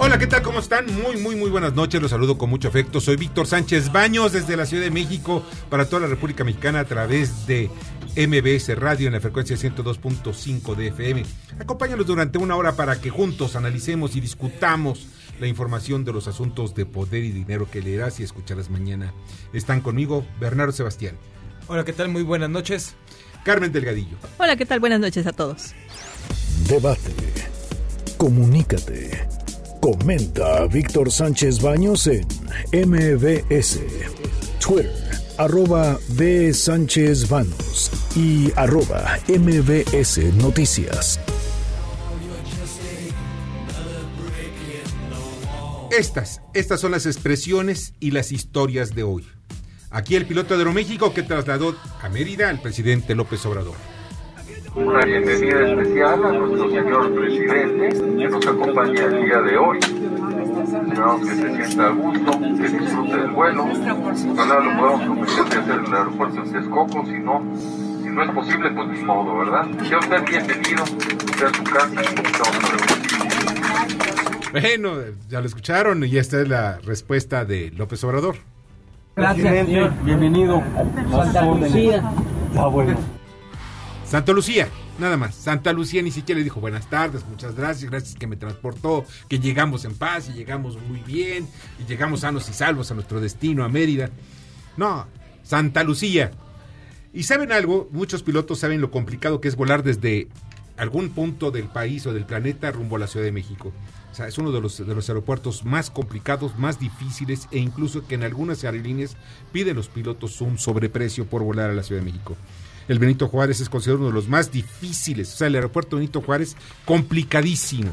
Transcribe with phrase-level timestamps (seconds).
[0.00, 0.42] Hola, ¿qué tal?
[0.42, 0.86] ¿Cómo están?
[1.02, 2.00] Muy, muy, muy buenas noches.
[2.00, 3.00] Los saludo con mucho afecto.
[3.00, 6.84] Soy Víctor Sánchez Baños desde la Ciudad de México para toda la República Mexicana a
[6.84, 7.68] través de
[8.16, 11.24] MBS Radio en la frecuencia 102.5 de FM.
[11.60, 15.06] Acompáñanos durante una hora para que juntos analicemos y discutamos
[15.40, 19.12] la información de los asuntos de poder y dinero que leerás y escucharás mañana.
[19.52, 21.16] Están conmigo Bernardo Sebastián,
[21.70, 22.08] Hola, ¿qué tal?
[22.08, 22.94] Muy buenas noches.
[23.44, 24.80] Carmen Delgadillo, Hola, ¿qué tal?
[24.80, 25.74] Buenas noches a todos.
[26.66, 27.47] Debate.
[28.18, 29.28] Comunícate.
[29.80, 32.26] Comenta a Víctor Sánchez Baños en
[32.72, 33.78] MBS.
[34.58, 34.90] Twitter,
[35.38, 36.52] arroba B.
[36.52, 41.20] Sánchez Baños y arroba MBS Noticias.
[45.96, 49.28] Estas, estas son las expresiones y las historias de hoy.
[49.90, 53.76] Aquí el piloto de Aeroméxico que trasladó a Mérida al presidente López Obrador.
[54.74, 59.78] Una bienvenida especial a nuestro señor presidente que nos acompaña el día de hoy.
[59.78, 63.64] Esperamos que se sienta a gusto, que disfrute del vuelo.
[63.64, 67.42] Ojalá lo podamos convencer de hacer en el aeropuerto de Texcoco, si no,
[68.02, 69.66] si no es posible, pues ni modo, ¿verdad?
[69.88, 72.02] Sea usted bienvenido, usted a su casa.
[74.52, 74.92] Bueno,
[75.28, 78.36] ya lo escucharon y esta es la respuesta de López Obrador.
[79.14, 80.62] Presidente, bienvenido.
[81.10, 82.02] Santa Lucía.
[82.56, 83.17] Ah, bueno.
[84.08, 85.34] Santa Lucía, nada más.
[85.34, 89.38] Santa Lucía ni siquiera le dijo buenas tardes, muchas gracias, gracias que me transportó, que
[89.38, 91.46] llegamos en paz y llegamos muy bien
[91.78, 94.08] y llegamos sanos y salvos a nuestro destino, a Mérida.
[94.78, 95.06] No,
[95.42, 96.30] Santa Lucía.
[97.12, 100.28] Y saben algo, muchos pilotos saben lo complicado que es volar desde
[100.78, 103.74] algún punto del país o del planeta rumbo a la Ciudad de México.
[104.10, 108.06] O sea, es uno de los, de los aeropuertos más complicados, más difíciles e incluso
[108.06, 109.18] que en algunas aerolíneas
[109.52, 112.34] piden los pilotos un sobreprecio por volar a la Ciudad de México.
[112.88, 115.32] El Benito Juárez es considerado uno de los más difíciles.
[115.34, 117.92] O sea, el aeropuerto Benito Juárez, complicadísimo.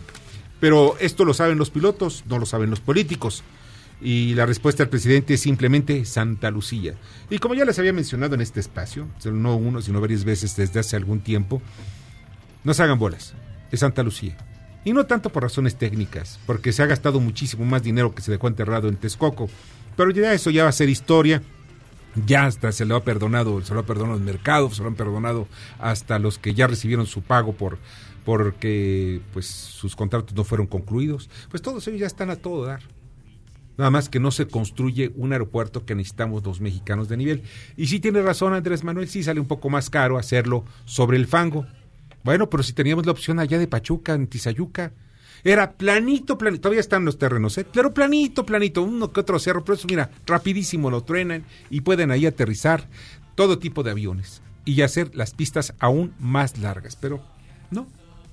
[0.59, 3.43] Pero esto lo saben los pilotos, no lo saben los políticos.
[4.01, 6.95] Y la respuesta del presidente es simplemente Santa Lucía.
[7.29, 10.79] Y como ya les había mencionado en este espacio, no uno, sino varias veces desde
[10.79, 11.61] hace algún tiempo,
[12.63, 13.33] no se hagan bolas.
[13.71, 14.37] Es Santa Lucía.
[14.85, 18.31] Y no tanto por razones técnicas, porque se ha gastado muchísimo más dinero que se
[18.31, 19.49] dejó enterrado en Texcoco.
[19.97, 21.41] Pero ya eso ya va a ser historia
[22.25, 24.95] ya hasta se lo ha perdonado, se lo ha perdonado el mercado, se lo han
[24.95, 25.47] perdonado
[25.79, 27.77] hasta los que ya recibieron su pago por
[28.23, 32.81] porque pues sus contratos no fueron concluidos, pues todos ellos ya están a todo dar.
[33.77, 37.43] Nada más que no se construye un aeropuerto que necesitamos los mexicanos de nivel.
[37.75, 41.27] Y sí tiene razón Andrés Manuel, sí sale un poco más caro hacerlo sobre el
[41.27, 41.67] fango.
[42.23, 44.93] Bueno, pero si teníamos la opción allá de Pachuca, en Tizayuca,
[45.45, 47.67] era planito, planito, todavía están los terrenos, ¿eh?
[47.71, 52.09] pero planito, planito, uno que otro cerro, pero eso mira, rapidísimo lo truenan y pueden
[52.09, 52.89] ahí aterrizar
[53.35, 57.23] todo tipo de aviones y hacer las pistas aún más largas, pero
[57.69, 57.87] no,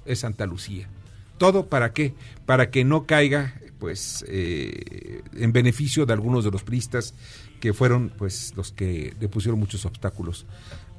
[0.07, 0.89] es Santa Lucía.
[1.37, 2.15] ¿Todo para qué?
[2.47, 7.15] Para que no caiga pues eh, en beneficio de algunos de los priistas
[7.61, 10.47] que fueron pues los que le pusieron muchos obstáculos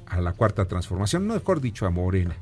[0.06, 2.36] a la cuarta transformación, mejor dicho a Morena.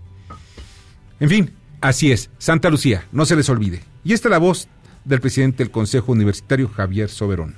[1.21, 3.81] En fin, Así es, Santa Lucía, no se les olvide.
[4.04, 4.69] Y esta es la voz
[5.04, 7.56] del presidente del Consejo Universitario, Javier Soberón.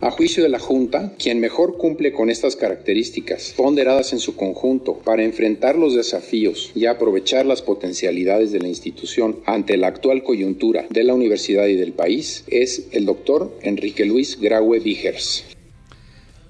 [0.00, 4.98] A juicio de la Junta, quien mejor cumple con estas características, ponderadas en su conjunto,
[5.04, 10.86] para enfrentar los desafíos y aprovechar las potencialidades de la institución ante la actual coyuntura
[10.90, 15.44] de la universidad y del país, es el doctor Enrique Luis Graue Vigers.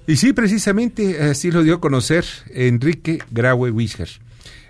[0.05, 2.23] Y sí, precisamente así lo dio a conocer
[2.53, 4.19] Enrique Graue Vigers.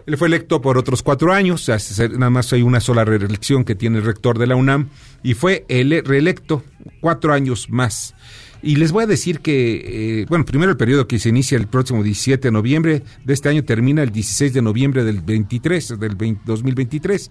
[0.05, 3.99] Él fue electo por otros cuatro años, nada más hay una sola reelección que tiene
[3.99, 4.89] el rector de la UNAM,
[5.23, 6.63] y fue el reelecto
[6.99, 8.13] cuatro años más.
[8.61, 11.67] Y les voy a decir que, eh, bueno, primero el periodo que se inicia el
[11.67, 16.15] próximo 17 de noviembre de este año termina el 16 de noviembre del 23, del
[16.15, 17.29] 20, 2023.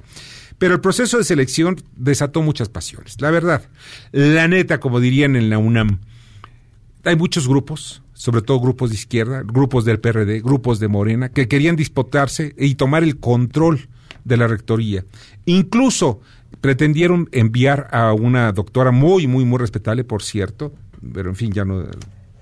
[0.58, 3.18] Pero el proceso de selección desató muchas pasiones.
[3.20, 3.62] La verdad,
[4.12, 6.00] la neta, como dirían en la UNAM,
[7.04, 11.48] hay muchos grupos, sobre todo grupos de izquierda, grupos del PRD, grupos de Morena, que
[11.48, 13.88] querían disputarse y tomar el control
[14.22, 15.04] de la rectoría.
[15.44, 16.20] Incluso
[16.60, 20.72] pretendieron enviar a una doctora muy, muy, muy respetable, por cierto,
[21.12, 21.84] pero en fin, ya no,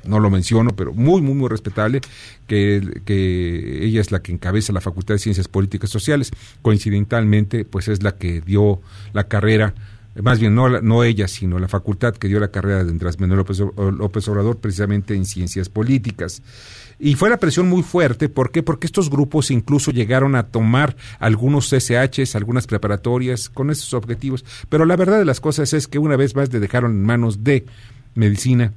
[0.04, 2.02] no lo menciono, pero muy, muy, muy respetable,
[2.46, 6.30] que, que ella es la que encabeza la Facultad de Ciencias Políticas Sociales.
[6.60, 8.82] Coincidentalmente, pues es la que dio
[9.14, 9.72] la carrera
[10.16, 13.38] más bien no, no ella, sino la facultad que dio la carrera de Andrés Manuel
[13.38, 16.42] López, Obrador precisamente en ciencias políticas.
[16.98, 18.62] Y fue la presión muy fuerte, ¿por qué?
[18.62, 24.44] Porque estos grupos incluso llegaron a tomar algunos CSHs, algunas preparatorias con esos objetivos.
[24.68, 27.44] Pero la verdad de las cosas es que una vez más le dejaron en manos
[27.44, 27.64] de
[28.14, 28.72] medicina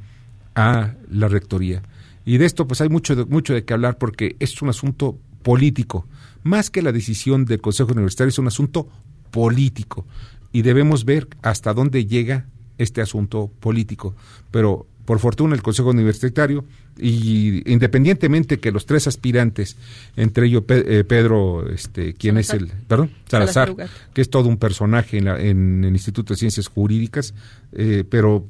[0.56, 1.82] a la rectoría.
[2.26, 5.18] Y de esto pues hay mucho de, mucho de qué hablar porque es un asunto
[5.42, 6.08] político.
[6.44, 8.88] Más que la decisión del Consejo Universitario es un asunto
[9.32, 10.06] político
[10.54, 12.46] y debemos ver hasta dónde llega
[12.78, 14.16] este asunto político.
[14.52, 16.64] Pero por fortuna el Consejo Universitario,
[16.98, 19.76] y independientemente que los tres aspirantes,
[20.16, 23.76] entre ellos eh, Pedro, este, quien es el, perdón, Salazar,
[24.14, 27.34] que es todo un personaje en, en, el Instituto de Ciencias Jurídicas,
[27.74, 28.46] eh, pero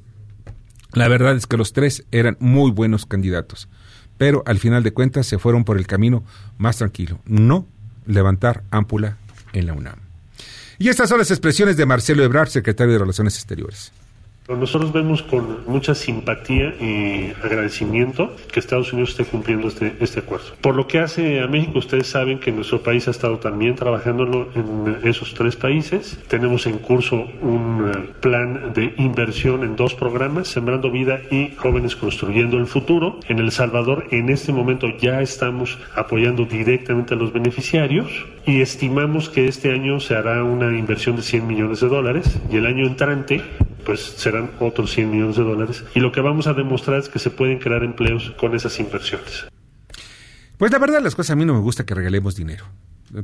[0.93, 3.67] la verdad es que los tres eran muy buenos candidatos,
[4.17, 6.23] pero al final de cuentas se fueron por el camino
[6.57, 7.65] más tranquilo, no
[8.05, 9.17] levantar ámpula
[9.53, 10.02] en la UNAM.
[10.79, 13.91] Y estas son las expresiones de Marcelo Ebrard, secretario de Relaciones Exteriores.
[14.49, 20.47] Nosotros vemos con mucha simpatía y agradecimiento que Estados Unidos esté cumpliendo este, este acuerdo.
[20.59, 24.51] Por lo que hace a México, ustedes saben que nuestro país ha estado también trabajando
[24.53, 26.17] en esos tres países.
[26.27, 31.95] Tenemos en curso un eh, plan de inversión en dos programas, Sembrando Vida y Jóvenes
[31.95, 33.21] Construyendo el Futuro.
[33.29, 38.11] En El Salvador, en este momento ya estamos apoyando directamente a los beneficiarios
[38.45, 42.57] y estimamos que este año se hará una inversión de 100 millones de dólares y
[42.57, 43.41] el año entrante
[43.85, 45.83] pues serán otros 100 millones de dólares.
[45.93, 49.45] Y lo que vamos a demostrar es que se pueden crear empleos con esas inversiones.
[50.57, 52.65] Pues la verdad las cosas a mí no me gusta que regalemos dinero.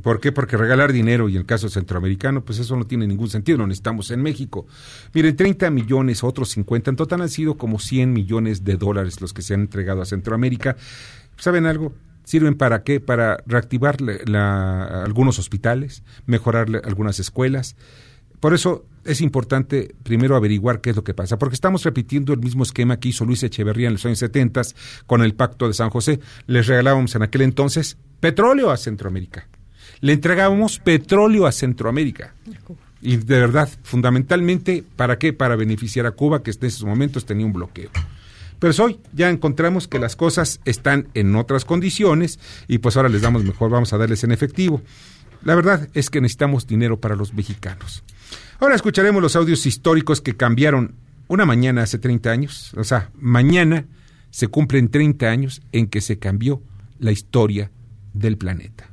[0.04, 0.32] ¿Por qué?
[0.32, 3.66] Porque regalar dinero y en el caso centroamericano, pues eso no tiene ningún sentido, no
[3.66, 4.68] necesitamos en México.
[5.14, 9.34] Miren, 30 millones, otros 50, en total han sido como 100 millones de dólares los
[9.34, 10.78] que se han entregado a Centroamérica.
[11.38, 11.94] ¿Saben algo?
[12.30, 13.00] ¿Sirven para qué?
[13.00, 13.98] Para reactivar
[14.36, 17.76] algunos hospitales, mejorar algunas escuelas.
[18.40, 22.40] Por eso es importante primero averiguar qué es lo que pasa, porque estamos repitiendo el
[22.40, 24.62] mismo esquema que hizo Luis Echeverría en los años 70
[25.08, 26.20] con el Pacto de San José.
[26.46, 29.48] Les regalábamos en aquel entonces petróleo a Centroamérica.
[30.00, 32.36] Le entregábamos petróleo a Centroamérica.
[33.02, 35.34] Y de verdad, fundamentalmente, ¿para qué?
[35.34, 37.90] Para beneficiar a Cuba, que en esos momentos tenía un bloqueo.
[38.60, 43.22] Pero hoy ya encontramos que las cosas están en otras condiciones y pues ahora les
[43.22, 44.82] damos mejor, vamos a darles en efectivo.
[45.44, 48.04] La verdad es que necesitamos dinero para los mexicanos.
[48.60, 50.96] Ahora escucharemos los audios históricos que cambiaron
[51.30, 52.74] una mañana hace 30 años.
[52.76, 53.86] O sea, mañana
[54.32, 56.62] se cumplen 30 años en que se cambió
[57.00, 57.72] la historia
[58.14, 58.89] del planeta.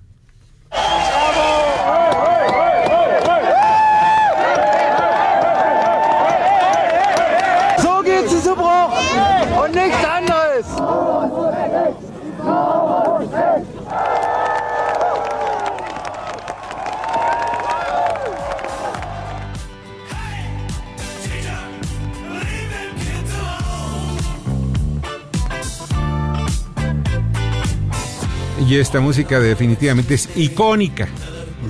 [28.69, 31.07] Y esta música definitivamente es icónica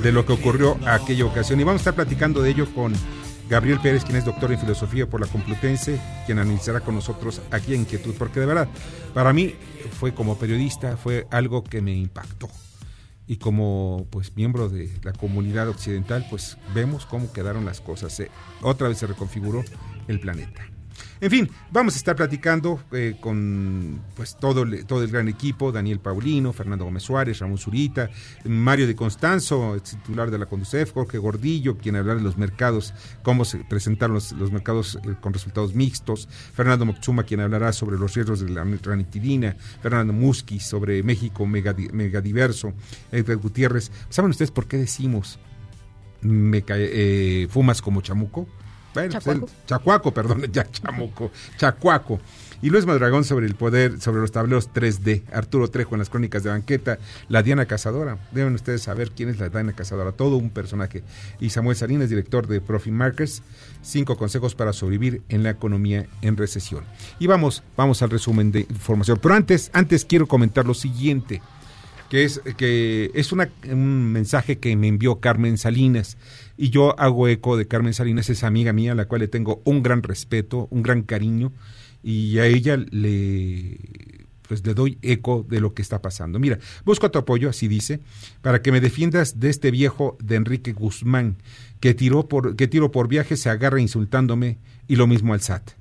[0.03, 1.61] de lo que ocurrió aquella ocasión.
[1.61, 2.95] Y vamos a estar platicando de ello con
[3.49, 7.75] Gabriel Pérez, quien es doctor en filosofía por la Complutense, quien analizará con nosotros aquí
[7.75, 8.69] en Inquietud, porque de verdad,
[9.15, 9.55] para mí
[9.93, 12.49] fue como periodista, fue algo que me impactó.
[13.29, 18.21] Y como pues miembro de la comunidad occidental, pues vemos cómo quedaron las cosas.
[18.63, 19.65] otra vez se reconfiguró
[20.09, 20.76] el planeta.
[21.19, 25.99] En fin, vamos a estar platicando eh, con pues todo, todo el gran equipo, Daniel
[25.99, 28.11] Paulino, Fernando Gómez Suárez, Ramón Zurita,
[28.45, 32.93] Mario de Constanzo, titular de la Conducef, Jorge Gordillo, quien hablará de los mercados,
[33.23, 38.15] cómo se presentaron los, mercados eh, con resultados mixtos, Fernando Moxuma, quien hablará sobre los
[38.15, 42.75] riesgos de la ranitidina, Fernando Musqui sobre México megadiverso,
[43.11, 43.91] Edgar Gutiérrez.
[44.11, 45.39] ¿Saben ustedes por qué decimos
[46.21, 48.47] me eh, fumas como chamuco?
[49.09, 49.49] Chacuaco.
[49.67, 51.31] Chacuaco, perdón, ya chamuco.
[51.57, 52.21] Chacuaco.
[52.63, 55.25] Y Luis Madragón sobre el poder, sobre los tableros 3D.
[55.33, 56.99] Arturo Trejo en las crónicas de banqueta.
[57.29, 58.19] La Diana Cazadora.
[58.33, 60.13] Deben ustedes saber quién es la Diana Cazadora.
[60.13, 61.03] Todo un personaje.
[61.39, 63.43] Y Samuel Salinas, director de Profit Markets.
[63.83, 66.85] Cinco consejos para sobrevivir en la economía en recesión.
[67.19, 69.19] Y vamos, vamos al resumen de información.
[69.21, 71.43] Pero antes, antes quiero comentar lo siguiente
[72.09, 76.17] que es, que es una, un mensaje que me envió Carmen Salinas
[76.57, 79.63] y yo hago eco de Carmen Salinas, esa amiga mía, a la cual le tengo
[79.65, 81.53] un gran respeto, un gran cariño
[82.03, 83.79] y a ella le
[84.47, 86.39] pues le doy eco de lo que está pasando.
[86.39, 88.01] Mira, busco tu apoyo, así dice,
[88.43, 91.37] para que me defiendas de este viejo de Enrique Guzmán,
[91.81, 94.59] que tiró por, que tiro por viaje se agarra insultándome,
[94.89, 95.73] y lo mismo al SAT.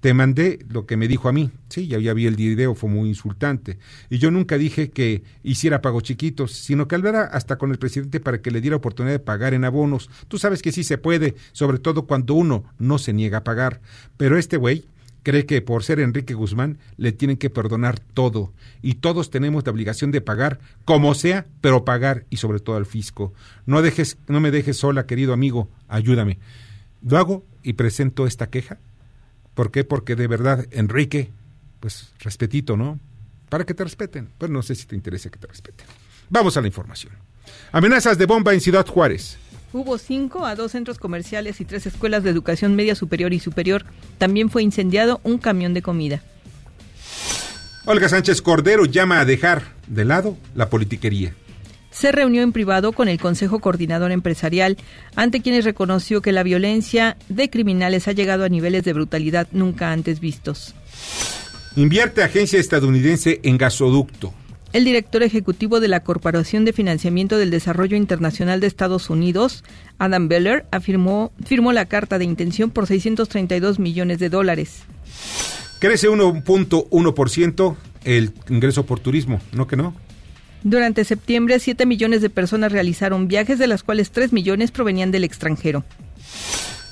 [0.00, 1.50] Te mandé lo que me dijo a mí.
[1.68, 3.78] Sí, ya, ya vi el video, fue muy insultante.
[4.10, 8.20] Y yo nunca dije que hiciera pagos chiquitos, sino que hablara hasta con el presidente
[8.20, 10.08] para que le diera oportunidad de pagar en abonos.
[10.28, 13.80] Tú sabes que sí se puede, sobre todo cuando uno no se niega a pagar.
[14.16, 14.84] Pero este güey
[15.24, 18.52] cree que por ser Enrique Guzmán le tienen que perdonar todo.
[18.82, 22.86] Y todos tenemos la obligación de pagar, como sea, pero pagar y sobre todo al
[22.86, 23.34] fisco.
[23.66, 26.38] No, dejes, no me dejes sola, querido amigo, ayúdame.
[27.02, 28.78] Lo hago y presento esta queja
[29.58, 29.82] ¿Por qué?
[29.82, 31.32] Porque de verdad, Enrique,
[31.80, 33.00] pues respetito, ¿no?
[33.48, 34.28] Para que te respeten.
[34.38, 35.84] Pues no sé si te interesa que te respeten.
[36.30, 37.12] Vamos a la información.
[37.72, 39.36] Amenazas de bomba en Ciudad Juárez.
[39.72, 43.84] Hubo cinco a dos centros comerciales y tres escuelas de educación media superior y superior.
[44.18, 46.22] También fue incendiado un camión de comida.
[47.84, 51.34] Olga Sánchez Cordero llama a dejar de lado la politiquería
[51.98, 54.76] se reunió en privado con el Consejo Coordinador Empresarial,
[55.16, 59.90] ante quienes reconoció que la violencia de criminales ha llegado a niveles de brutalidad nunca
[59.90, 60.76] antes vistos.
[61.74, 64.32] Invierte agencia estadounidense en gasoducto.
[64.72, 69.64] El director ejecutivo de la Corporación de Financiamiento del Desarrollo Internacional de Estados Unidos,
[69.98, 74.82] Adam Beller, afirmó, firmó la carta de intención por 632 millones de dólares.
[75.80, 79.94] Crece 1.1% el ingreso por turismo, ¿no que no?
[80.64, 85.24] Durante septiembre, 7 millones de personas realizaron viajes, de las cuales 3 millones provenían del
[85.24, 85.84] extranjero.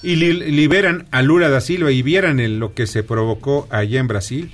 [0.02, 4.06] Y liberan a Lula da Silva y vieran en lo que se provocó allá en
[4.06, 4.52] Brasil.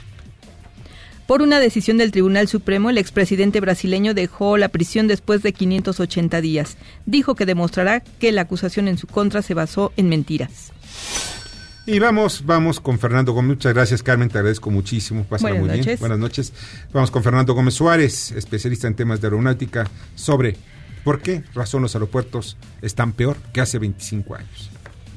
[1.27, 6.41] Por una decisión del Tribunal Supremo, el expresidente brasileño dejó la prisión después de 580
[6.41, 6.77] días.
[7.07, 10.73] Dijo que demostrará que la acusación en su contra se basó en mentiras.
[11.85, 13.57] Y vamos, vamos con Fernando Gómez.
[13.57, 15.27] Muchas gracias, Carmen, te agradezco muchísimo.
[15.29, 15.87] Buenas muy noches.
[15.87, 15.99] bien.
[15.99, 16.53] Buenas noches.
[16.93, 20.57] Vamos con Fernando Gómez Suárez, especialista en temas de aeronáutica, sobre
[21.03, 24.71] por qué razón los aeropuertos están peor que hace 25 años.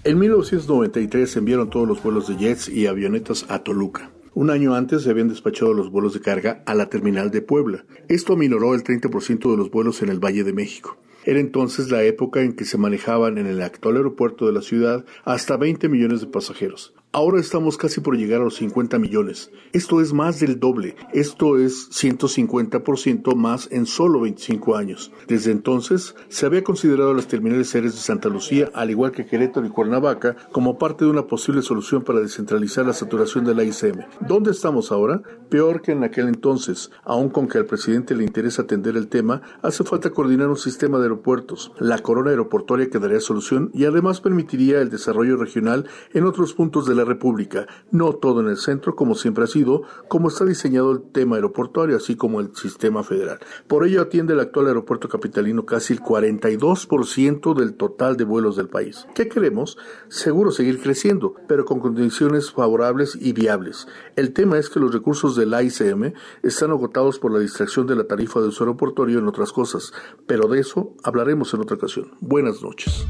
[0.03, 4.10] En 1993 se enviaron todos los vuelos de jets y avionetas a Toluca.
[4.34, 7.86] Un año antes se habían despachado los vuelos de carga a la terminal de Puebla.
[8.10, 10.98] Esto aminoró el 30% de los vuelos en el Valle de México.
[11.25, 15.05] Era entonces la época en que se manejaban en el actual aeropuerto de la ciudad
[15.24, 16.94] hasta 20 millones de pasajeros.
[17.15, 19.50] Ahora estamos casi por llegar a los 50 millones.
[19.72, 20.98] Esto es más del doble.
[21.13, 25.13] Esto es 150% más en solo 25 años.
[25.25, 29.65] Desde entonces, se había considerado las terminales aéreas de Santa Lucía, al igual que Querétaro
[29.65, 34.01] y Cuernavaca, como parte de una posible solución para descentralizar la saturación de la ICM.
[34.19, 35.22] ¿Dónde estamos ahora?
[35.48, 36.91] Peor que en aquel entonces.
[37.05, 40.98] Aun con que al presidente le interesa atender el tema, hace falta coordinar un sistema
[40.98, 41.72] de aeropuertos.
[41.79, 46.95] La corona aeroportuaria quedaría solución y además permitiría el desarrollo regional en otros puntos de
[46.95, 51.02] la República, no todo en el centro como siempre ha sido, como está diseñado el
[51.02, 53.40] tema aeroportuario, así como el sistema federal.
[53.68, 58.70] Por ello atiende el actual aeropuerto capitalino casi el 42% del total de vuelos del
[58.70, 59.08] país.
[59.16, 59.78] ¿Qué queremos?
[60.10, 63.88] Seguro seguir creciendo, pero con condiciones favorables y viables.
[64.16, 68.06] El tema es que los recursos del AICM están agotados por la distracción de la
[68.06, 69.94] tarifa de uso aeroportuario en otras cosas,
[70.28, 72.12] pero de eso hablaremos en otra ocasión.
[72.20, 73.06] Buenas noches.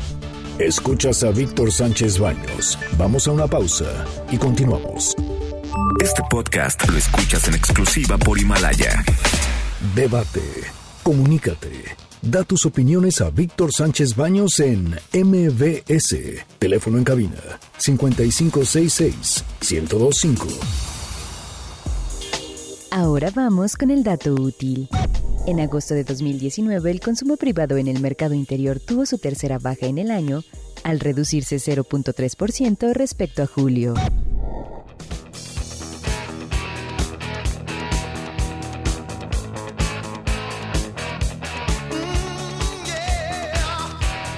[0.59, 2.79] Escuchas a Víctor Sánchez Baños.
[2.97, 5.13] Vamos a una pausa y continuamos.
[6.01, 9.03] Este podcast lo escuchas en exclusiva por Himalaya.
[9.93, 10.41] Debate.
[11.03, 11.97] Comunícate.
[12.21, 16.45] Da tus opiniones a Víctor Sánchez Baños en MBS.
[16.57, 20.47] Teléfono en cabina 5566 1025.
[22.91, 24.88] Ahora vamos con el dato útil.
[25.48, 29.86] En agosto de 2019, el consumo privado en el mercado interior tuvo su tercera baja
[29.86, 30.44] en el año,
[30.84, 33.94] al reducirse 0.3% respecto a julio.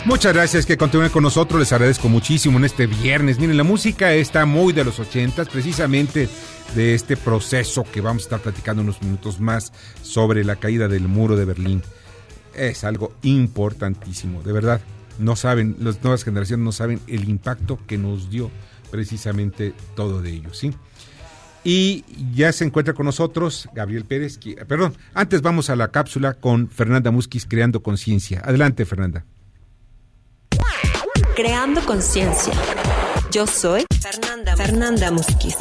[0.08, 3.40] Muchas gracias que continúen con nosotros, les agradezco muchísimo en este viernes.
[3.40, 6.30] Miren, la música está muy de los ochentas, precisamente
[6.76, 9.74] de este proceso que vamos a estar platicando unos minutos más
[10.04, 11.84] sobre la caída del muro de Berlín.
[12.56, 14.80] Es algo importantísimo, de verdad.
[15.20, 18.50] No saben, las nuevas generaciones no saben el impacto que nos dio
[18.90, 20.74] precisamente todo de ello, ¿sí?
[21.66, 24.40] Y ya se encuentra con nosotros Gabriel Pérez.
[24.70, 28.42] perdón, antes vamos a la cápsula con Fernanda Musquiz creando conciencia.
[28.46, 29.26] Adelante, Fernanda.
[31.38, 32.52] Creando conciencia.
[33.30, 35.56] Yo soy Fernanda, Fernanda Musquiz.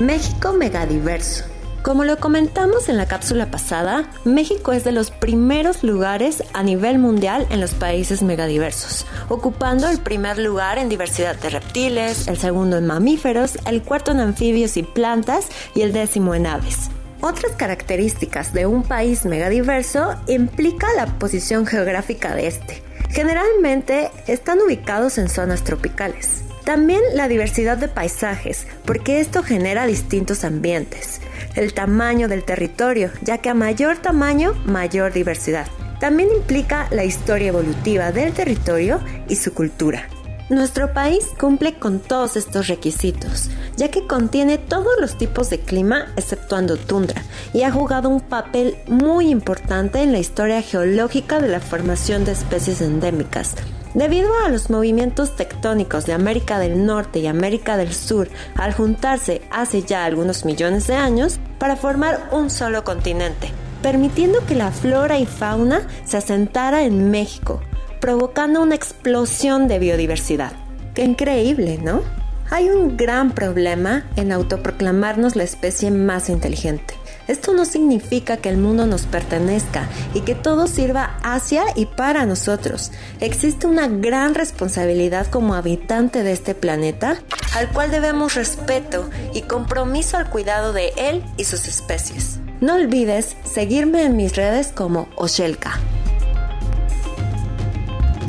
[0.00, 1.44] México megadiverso
[1.82, 6.98] Como lo comentamos en la cápsula pasada, México es de los primeros lugares a nivel
[6.98, 12.78] mundial en los países megadiversos, ocupando el primer lugar en diversidad de reptiles, el segundo
[12.78, 16.90] en mamíferos, el cuarto en anfibios y plantas y el décimo en aves.
[17.20, 22.86] Otras características de un país megadiverso implica la posición geográfica de este.
[23.10, 26.42] Generalmente están ubicados en zonas tropicales.
[26.64, 31.20] También la diversidad de paisajes, porque esto genera distintos ambientes.
[31.54, 35.68] El tamaño del territorio, ya que a mayor tamaño, mayor diversidad.
[36.00, 40.08] También implica la historia evolutiva del territorio y su cultura.
[40.48, 46.06] Nuestro país cumple con todos estos requisitos, ya que contiene todos los tipos de clima
[46.14, 51.58] exceptuando tundra y ha jugado un papel muy importante en la historia geológica de la
[51.58, 53.56] formación de especies endémicas.
[53.94, 59.42] Debido a los movimientos tectónicos de América del Norte y América del Sur al juntarse
[59.50, 63.50] hace ya algunos millones de años para formar un solo continente,
[63.82, 67.60] permitiendo que la flora y fauna se asentara en México,
[68.00, 70.52] provocando una explosión de biodiversidad.
[70.94, 72.02] Qué increíble, ¿no?
[72.50, 76.94] Hay un gran problema en autoproclamarnos la especie más inteligente.
[77.26, 82.24] Esto no significa que el mundo nos pertenezca y que todo sirva hacia y para
[82.24, 82.92] nosotros.
[83.20, 87.16] Existe una gran responsabilidad como habitante de este planeta,
[87.56, 92.38] al cual debemos respeto y compromiso al cuidado de él y sus especies.
[92.60, 95.80] No olvides seguirme en mis redes como Oshelka.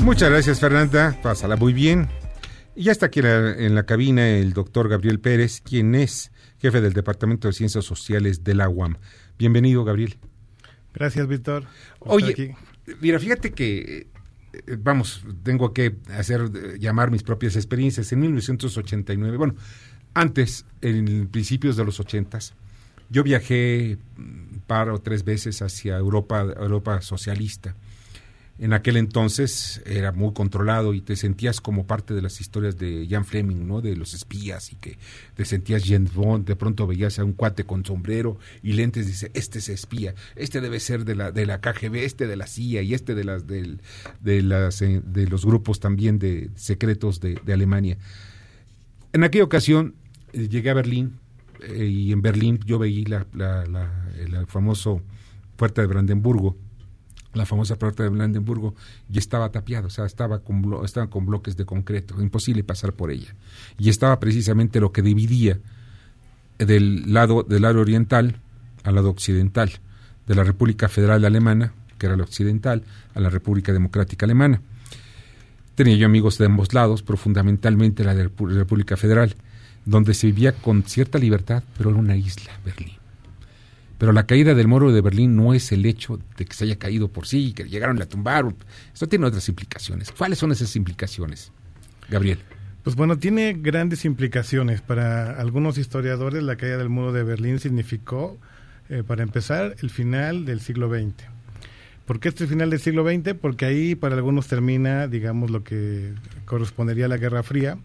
[0.04, 1.18] Muchas gracias, Fernanda.
[1.22, 2.08] Pásala muy bien.
[2.76, 6.32] Y ya está aquí en la, en la cabina el doctor Gabriel Pérez, quien es
[6.60, 8.98] jefe del Departamento de Ciencias Sociales de la UAM.
[9.38, 10.18] Bienvenido, Gabriel.
[10.94, 11.66] Gracias, Víctor.
[12.00, 12.56] Oye,
[13.02, 14.08] mira, fíjate que,
[14.54, 18.12] eh, vamos, tengo que hacer, eh, llamar mis propias experiencias.
[18.12, 19.56] En 1989, bueno,
[20.14, 22.54] antes, en principios de los ochentas,
[23.10, 27.76] yo viajé un par o tres veces hacia Europa, Europa socialista
[28.60, 33.08] en aquel entonces era muy controlado y te sentías como parte de las historias de
[33.10, 33.82] Jan Fleming, ¿no?
[33.82, 34.98] De los espías y que
[35.36, 39.30] te sentías James Bond, de pronto veías a un cuate con sombrero y lentes dice,
[39.36, 42.82] este es espía, este debe ser de la de la KGB, este de la CIA
[42.82, 43.80] y este de las del,
[44.22, 47.98] de las eh, de los grupos también de secretos de, de Alemania.
[49.14, 49.94] En aquella ocasión
[50.34, 51.20] eh, llegué a Berlín
[51.62, 55.04] eh, y en Berlín yo veí la, la, la, el famoso
[55.58, 56.56] puerta de Brandenburgo
[57.38, 58.76] la famosa puerta de Brandenburgo,
[59.12, 62.94] y estaba tapiado, o sea, estaba con, blo estaba con bloques de concreto, imposible pasar
[62.94, 63.34] por ella.
[63.78, 65.60] Y estaba precisamente lo que dividía
[66.58, 68.40] del lado, del lado oriental
[68.84, 69.72] al lado occidental,
[70.28, 74.62] de la República Federal Alemana, que era la occidental, a la República Democrática Alemana.
[75.76, 79.36] Tenía yo amigos de ambos lados, pero fundamentalmente la de la República Federal,
[79.86, 82.98] donde se vivía con cierta libertad, pero era una isla, Berlín.
[83.98, 86.78] Pero la caída del muro de Berlín no es el hecho de que se haya
[86.78, 88.46] caído por sí, que llegaron a tumbar.
[88.94, 90.12] Esto tiene otras implicaciones.
[90.12, 91.52] ¿Cuáles son esas implicaciones,
[92.10, 92.40] Gabriel?
[92.84, 94.82] Pues bueno, tiene grandes implicaciones.
[94.82, 98.38] Para algunos historiadores, la caída del muro de Berlín significó,
[98.90, 101.26] eh, para empezar, el final del siglo XX.
[102.06, 103.34] ¿Por qué este final del siglo XX?
[103.34, 106.14] Porque ahí para algunos termina, digamos, lo que
[106.46, 107.78] correspondería a la Guerra Fría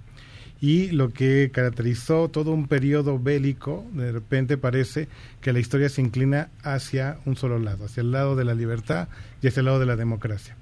[0.62, 5.09] y lo que caracterizó todo un periodo bélico, de repente parece
[5.40, 9.09] que la historia se inclina hacia un solo lado, hacia el lado de la libertad
[9.42, 10.57] y hacia el lado de la democracia.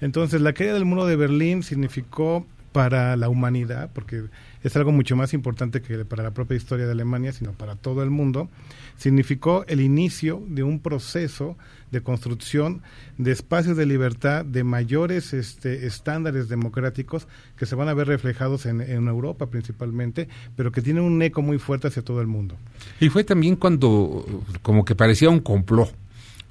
[0.00, 4.24] Entonces, la caída del muro de Berlín significó para la humanidad, porque
[4.64, 8.02] es algo mucho más importante que para la propia historia de Alemania, sino para todo
[8.02, 8.48] el mundo,
[8.96, 11.56] significó el inicio de un proceso
[11.94, 12.82] de construcción
[13.16, 17.26] de espacios de libertad, de mayores este, estándares democráticos
[17.56, 21.40] que se van a ver reflejados en, en, Europa principalmente, pero que tienen un eco
[21.40, 22.56] muy fuerte hacia todo el mundo.
[23.00, 24.26] Y fue también cuando
[24.62, 25.94] como que parecía un complot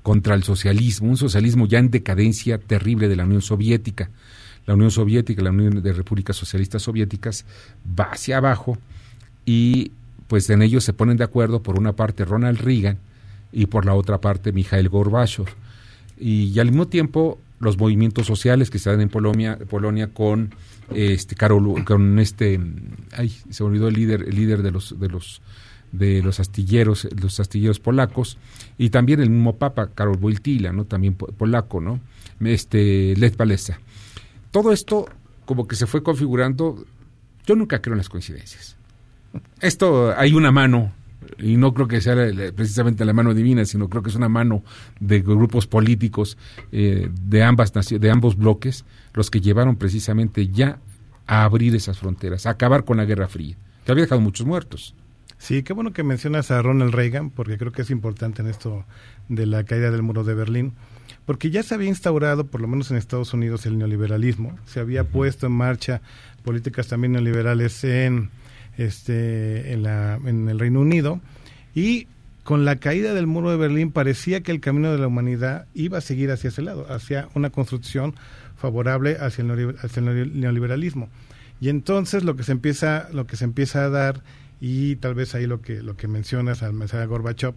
[0.02, 4.10] contra el socialismo, un socialismo ya en decadencia terrible de la Unión Soviética
[4.66, 7.46] la Unión Soviética, la Unión de Repúblicas Socialistas Soviéticas,
[8.00, 8.78] va hacia abajo
[9.46, 9.92] y
[10.28, 12.98] pues en ellos se ponen de acuerdo por una parte Ronald Reagan
[13.54, 15.46] y por la otra parte Mikhail Gorbachev.
[16.18, 20.54] Y, al mismo tiempo los movimientos sociales que se dan en Polonia, Polonia con
[20.94, 22.60] este Karol, con este
[23.16, 25.42] ay, se olvidó el líder, el líder de los de los
[25.94, 28.38] de los astilleros, los astilleros polacos,
[28.78, 30.86] y también el mismo Papa, Karol Wojtyla, ¿no?
[30.86, 32.00] También polaco, ¿no?
[32.42, 33.80] Este, Lech Walesa
[34.54, 35.10] todo esto
[35.46, 36.86] como que se fue configurando.
[37.46, 38.78] Yo nunca creo en las coincidencias.
[39.60, 40.94] Esto hay una mano,
[41.38, 42.16] y no creo que sea
[42.56, 44.64] precisamente la mano divina, sino creo que es una mano
[45.00, 46.38] de grupos políticos
[46.72, 50.80] eh, de, ambas, de ambos bloques, los que llevaron precisamente ya
[51.28, 53.56] a abrir esas fronteras, a acabar con la Guerra Fría,
[53.86, 54.96] que había dejado muchos muertos.
[55.38, 58.86] Sí, qué bueno que mencionas a Ronald Reagan, porque creo que es importante en esto
[59.28, 60.74] de la caída del muro de Berlín,
[61.26, 65.04] porque ya se había instaurado, por lo menos en Estados Unidos, el neoliberalismo, se había
[65.04, 66.02] puesto en marcha
[66.44, 68.30] políticas también neoliberales en,
[68.78, 71.20] este, en, la, en el Reino Unido,
[71.76, 72.08] y
[72.44, 75.98] con la caída del muro de Berlín parecía que el camino de la humanidad iba
[75.98, 78.16] a seguir hacia ese lado, hacia una construcción
[78.58, 81.10] favorable hacia el, neoliberalismo.
[81.62, 84.22] Y entonces lo que se empieza, lo que se empieza a dar,
[84.60, 87.54] y tal vez ahí lo que, lo que mencionas al mensaje de Gorbachev,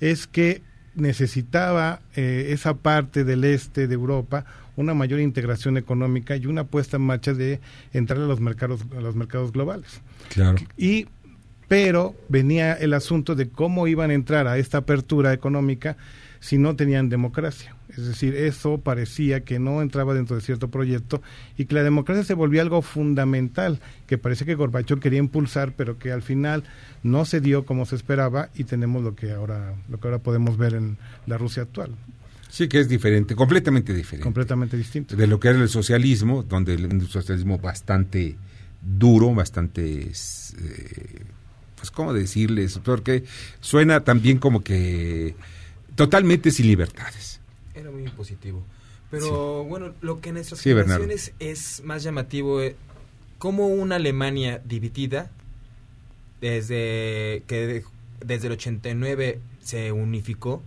[0.00, 0.62] es que
[0.94, 4.44] necesitaba eh, esa parte del este de Europa
[4.80, 7.60] una mayor integración económica y una puesta en marcha de
[7.92, 10.00] entrar a los mercados a los mercados globales.
[10.30, 10.58] Claro.
[10.76, 11.06] Y
[11.68, 15.96] pero venía el asunto de cómo iban a entrar a esta apertura económica
[16.40, 17.76] si no tenían democracia.
[17.96, 21.22] Es decir, eso parecía que no entraba dentro de cierto proyecto
[21.56, 25.98] y que la democracia se volvía algo fundamental, que parece que Gorbachev quería impulsar, pero
[25.98, 26.64] que al final
[27.04, 30.56] no se dio como se esperaba y tenemos lo que ahora, lo que ahora podemos
[30.56, 31.94] ver en la Rusia actual.
[32.50, 34.24] Sí, que es diferente, completamente diferente.
[34.24, 35.14] Completamente distinto.
[35.16, 38.36] De lo que era el socialismo, donde el socialismo bastante
[38.82, 40.08] duro, bastante...
[40.08, 41.22] Eh,
[41.76, 42.78] pues, ¿cómo decirles?
[42.84, 43.24] Porque
[43.60, 45.34] suena también como que
[45.94, 47.40] totalmente sin libertades.
[47.74, 48.62] Era muy positivo.
[49.10, 51.02] Pero bueno, lo que en nuestras Sí, Bernardo.
[51.04, 52.76] generaciones es más llamativo, eh,
[53.38, 55.30] como una Alemania dividida,
[56.40, 57.84] desde que de-
[58.24, 60.62] desde el 89 se unificó,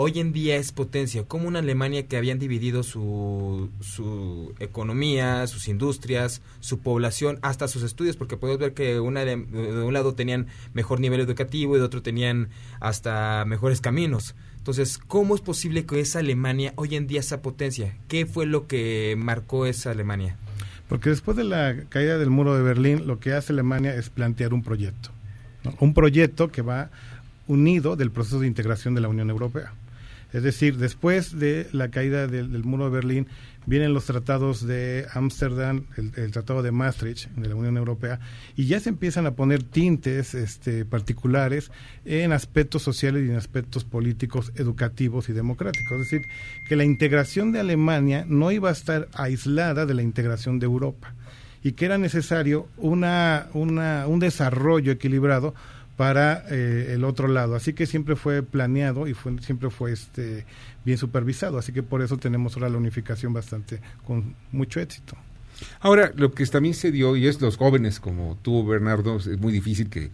[0.00, 5.66] hoy en día es potencia, como una Alemania que habían dividido su, su economía, sus
[5.66, 10.46] industrias, su población, hasta sus estudios, porque puedes ver que una de, un lado tenían
[10.72, 14.36] mejor nivel educativo y de otro tenían hasta mejores caminos.
[14.58, 17.96] Entonces, ¿cómo es posible que esa Alemania hoy en día sea potencia?
[18.06, 20.36] ¿Qué fue lo que marcó esa Alemania?
[20.88, 24.54] Porque después de la caída del muro de Berlín, lo que hace Alemania es plantear
[24.54, 25.10] un proyecto.
[25.80, 26.88] Un proyecto que va
[27.48, 29.72] unido del proceso de integración de la Unión Europea.
[30.32, 33.28] Es decir, después de la caída del, del muro de Berlín,
[33.68, 38.18] vienen los tratados de Ámsterdam, el, tratado de Maastricht de la Unión Europea,
[38.56, 41.70] y ya se empiezan a poner tintes este, particulares
[42.06, 46.00] en aspectos sociales y en aspectos políticos, educativos y democráticos.
[46.00, 46.22] Es decir,
[46.66, 51.14] que la integración de Alemania no iba a estar aislada de la integración de Europa
[51.62, 55.54] y que era necesario una, un desarrollo equilibrado
[55.98, 57.56] para eh, el otro lado.
[57.56, 60.46] Así que siempre fue planeado y fue, siempre fue este,
[60.84, 61.58] bien supervisado.
[61.58, 65.16] Así que por eso tenemos ahora la unificación bastante con mucho éxito.
[65.80, 69.52] Ahora, lo que también se dio, y es los jóvenes como tú, Bernardo, es muy
[69.52, 70.10] difícil que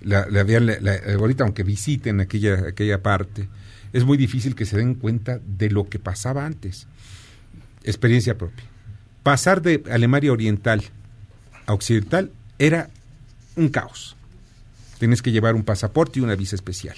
[0.00, 3.48] la, la vean, la- ahorita aunque visiten aquella, aquella parte,
[3.92, 6.88] es muy difícil que se den cuenta de lo que pasaba antes.
[7.84, 8.64] Experiencia propia.
[9.22, 10.82] Pasar de Alemania Oriental
[11.66, 12.90] a Occidental era
[13.54, 14.16] un caos.
[14.98, 16.96] Tienes que llevar un pasaporte y una visa especial.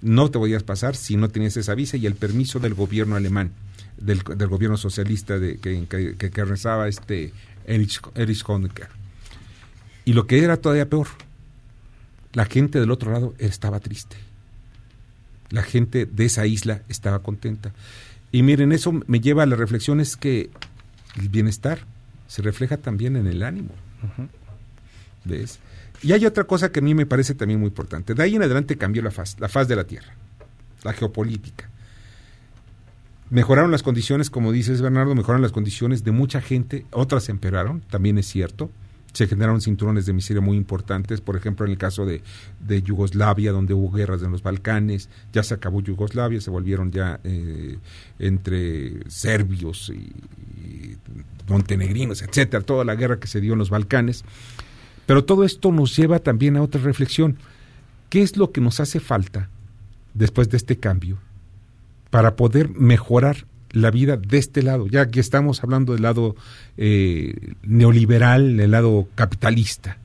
[0.00, 3.52] No te podías pasar si no tenías esa visa y el permiso del gobierno alemán,
[3.96, 7.32] del, del gobierno socialista de, que, que, que, que rezaba este
[7.66, 8.88] Erich, Erich Honecker.
[10.04, 11.06] Y lo que era todavía peor,
[12.32, 14.16] la gente del otro lado estaba triste.
[15.50, 17.72] La gente de esa isla estaba contenta.
[18.32, 20.50] Y miren, eso me lleva a la reflexión es que
[21.20, 21.80] el bienestar
[22.26, 23.70] se refleja también en el ánimo.
[25.24, 25.58] ¿Ves?
[26.02, 28.14] Y hay otra cosa que a mí me parece también muy importante.
[28.14, 30.14] De ahí en adelante cambió la faz, la faz de la Tierra,
[30.82, 31.70] la geopolítica.
[33.30, 38.18] Mejoraron las condiciones, como dices Bernardo, mejoraron las condiciones de mucha gente, otras empeoraron, también
[38.18, 38.70] es cierto.
[39.14, 42.22] Se generaron cinturones de miseria muy importantes, por ejemplo, en el caso de,
[42.60, 47.20] de Yugoslavia, donde hubo guerras en los Balcanes, ya se acabó Yugoslavia, se volvieron ya
[47.22, 47.78] eh,
[48.18, 50.12] entre serbios y,
[50.60, 50.96] y
[51.46, 54.24] montenegrinos, etcétera, toda la guerra que se dio en los Balcanes.
[55.06, 57.36] Pero todo esto nos lleva también a otra reflexión.
[58.08, 59.48] ¿Qué es lo que nos hace falta
[60.14, 61.18] después de este cambio
[62.10, 64.86] para poder mejorar la vida de este lado?
[64.86, 66.36] Ya que estamos hablando del lado
[66.76, 69.98] eh, neoliberal, del lado capitalista.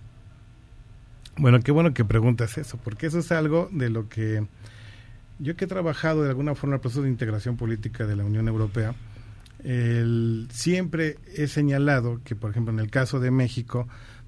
[1.38, 4.44] Bueno, qué bueno que preguntas eso, porque eso es algo de lo que
[5.40, 8.26] yo que he trabajado de alguna forma en el proceso de integración política de la
[8.26, 8.96] Unión Europea,
[10.50, 13.88] siempre he señalado que, por ejemplo, en el caso de México,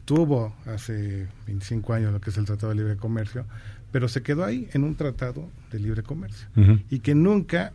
[0.10, 3.45] tuvo hace 25 años lo que es el Tratado de Libre Comercio,
[3.91, 6.48] pero se quedó ahí en un tratado de libre comercio
[6.89, 7.74] y que nunca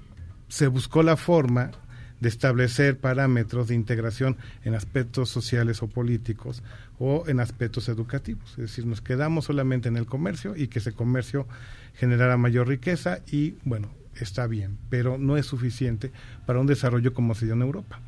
[0.49, 1.71] se buscó la forma
[2.19, 6.65] de establecer parámetros de integración en aspectos sociales o políticos
[6.99, 8.51] o en aspectos educativos.
[8.51, 11.47] Es decir, nos quedamos solamente en el comercio y que ese comercio
[11.95, 16.11] generara mayor riqueza y, bueno, está bien, pero no es suficiente
[16.47, 18.01] para un desarrollo como se dio en Europa.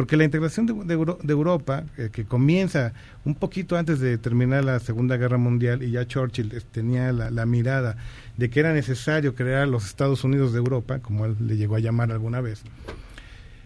[0.00, 2.94] Porque la integración de, de Euro- de Europa, eh, que comienza
[3.26, 7.30] un poquito antes de terminar la Segunda Guerra Mundial, y ya Churchill eh, tenía la,
[7.30, 7.98] la mirada
[8.38, 11.80] de que era necesario crear los Estados Unidos de Europa, como él le llegó a
[11.80, 12.62] llamar alguna vez,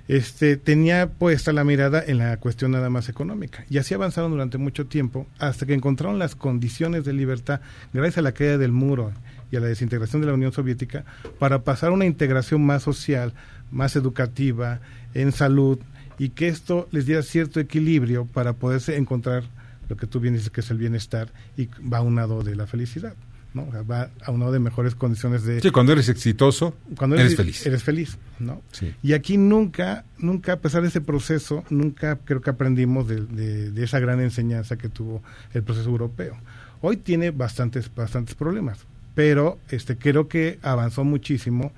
[0.08, 3.64] este, tenía puesta la mirada en la cuestión nada más económica.
[3.70, 7.60] Y así avanzaron durante mucho tiempo hasta que encontraron las condiciones de libertad,
[7.92, 9.12] gracias a la caída del muro
[9.52, 11.04] y a la desintegración de la Unión Soviética,
[11.38, 13.34] para pasar a una integración más social,
[13.70, 14.80] más educativa,
[15.14, 15.78] en salud,
[16.18, 19.44] y que esto les diera cierto equilibrio para poderse encontrar
[19.88, 23.14] lo que tú bien dices que es el bienestar y va aunado de la felicidad.
[23.52, 23.62] ¿no?
[23.68, 25.60] O sea, va aunado de mejores condiciones de...
[25.60, 27.64] Sí, cuando eres exitoso, cuando eres feliz.
[27.64, 28.60] Eres feliz, ¿no?
[28.72, 28.92] Sí.
[29.00, 33.70] Y aquí nunca, nunca, a pesar de ese proceso, nunca creo que aprendimos de, de-
[33.70, 35.22] de esa gran enseñanza que tuvo
[35.52, 36.36] el proceso europeo.
[36.80, 38.78] Hoy tiene bastantes, bastantes problemas,
[39.14, 41.70] pero este creo que avanzó muchísimo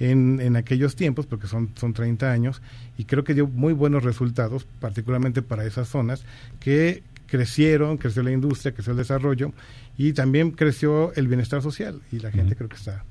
[0.00, 2.60] en, en aquellos tiempos, porque son, son 30 años,
[2.98, 6.24] y creo que dio muy buenos resultados, particularmente para esas zonas,
[6.58, 9.52] que crecieron, creció la industria, creció el desarrollo,
[9.96, 13.04] y también creció el bienestar social, y la gente creo que está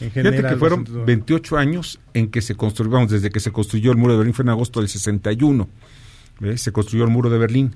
[0.00, 0.52] en Fíjate general...
[0.54, 3.98] que fueron bastante- 28 años en que se construyó, vamos, desde que se construyó el
[3.98, 5.68] muro de Berlín, fue en agosto del 61,
[6.40, 6.62] ¿ves?
[6.62, 7.74] se construyó el muro de Berlín,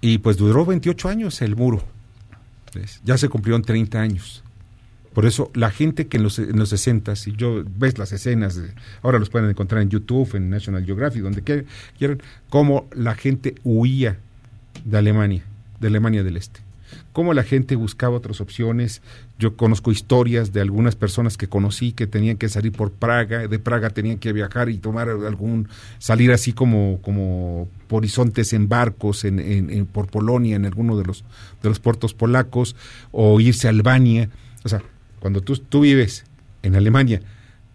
[0.00, 1.82] y pues duró 28 años el muro,
[2.74, 3.00] ¿ves?
[3.04, 4.43] ya se cumplieron 30 años.
[5.14, 8.56] Por eso la gente que en los, en los 60, si yo ves las escenas,
[8.56, 8.70] de-
[9.02, 11.64] ahora los pueden encontrar en YouTube, en National Geographic, donde quie-
[11.96, 14.18] quieran, cómo la gente huía
[14.84, 15.44] de Alemania,
[15.80, 16.60] de Alemania del Este.
[17.12, 19.02] Cómo la gente buscaba otras opciones.
[19.38, 23.58] Yo conozco historias de algunas personas que conocí que tenían que salir por Praga, de
[23.58, 29.38] Praga tenían que viajar y tomar algún, salir así como, como horizontes en barcos en,
[29.40, 31.24] en- en- por Polonia, en alguno de los,
[31.62, 32.76] de los puertos polacos,
[33.12, 34.28] o irse a Albania.
[34.64, 34.82] O sea,
[35.24, 36.26] cuando tú, tú vives
[36.62, 37.22] en Alemania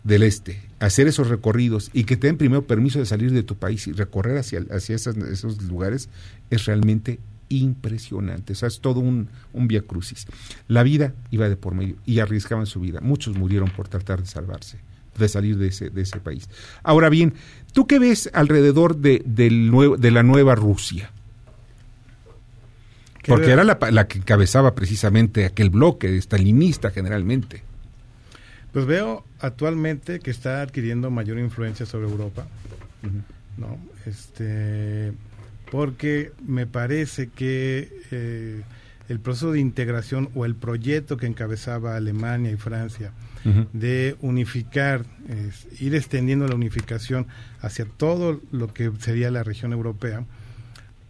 [0.04, 3.56] del Este, hacer esos recorridos y que te den primero permiso de salir de tu
[3.56, 6.10] país y recorrer hacia, hacia esos lugares
[6.52, 8.54] es realmente impresionante.
[8.54, 10.28] O sea, es todo un, un via crucis.
[10.68, 13.00] La vida iba de por medio y arriesgaban su vida.
[13.02, 14.78] Muchos murieron por tratar de salvarse,
[15.18, 16.48] de salir de ese, de ese país.
[16.84, 17.34] Ahora bien,
[17.74, 21.12] ¿tú qué ves alrededor de, nuevo, de la nueva Rusia?
[23.30, 27.62] ¿Qué Porque era la, la que encabezaba precisamente aquel bloque stalinista generalmente.
[28.74, 32.48] Pues veo actualmente que está adquiriendo mayor influencia sobre Europa,
[33.58, 33.78] ¿no?
[34.06, 35.14] Este,
[35.72, 38.62] porque me parece que eh,
[39.10, 43.12] el proceso de integración o el proyecto que encabezaba Alemania y Francia
[43.74, 47.28] de unificar, es, ir extendiendo la unificación
[47.62, 50.26] hacia todo lo que sería la región europea,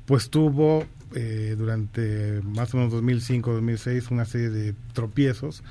[0.05, 5.63] pues tuvo eh, durante más o menos 2005-2006 una serie de tropiezos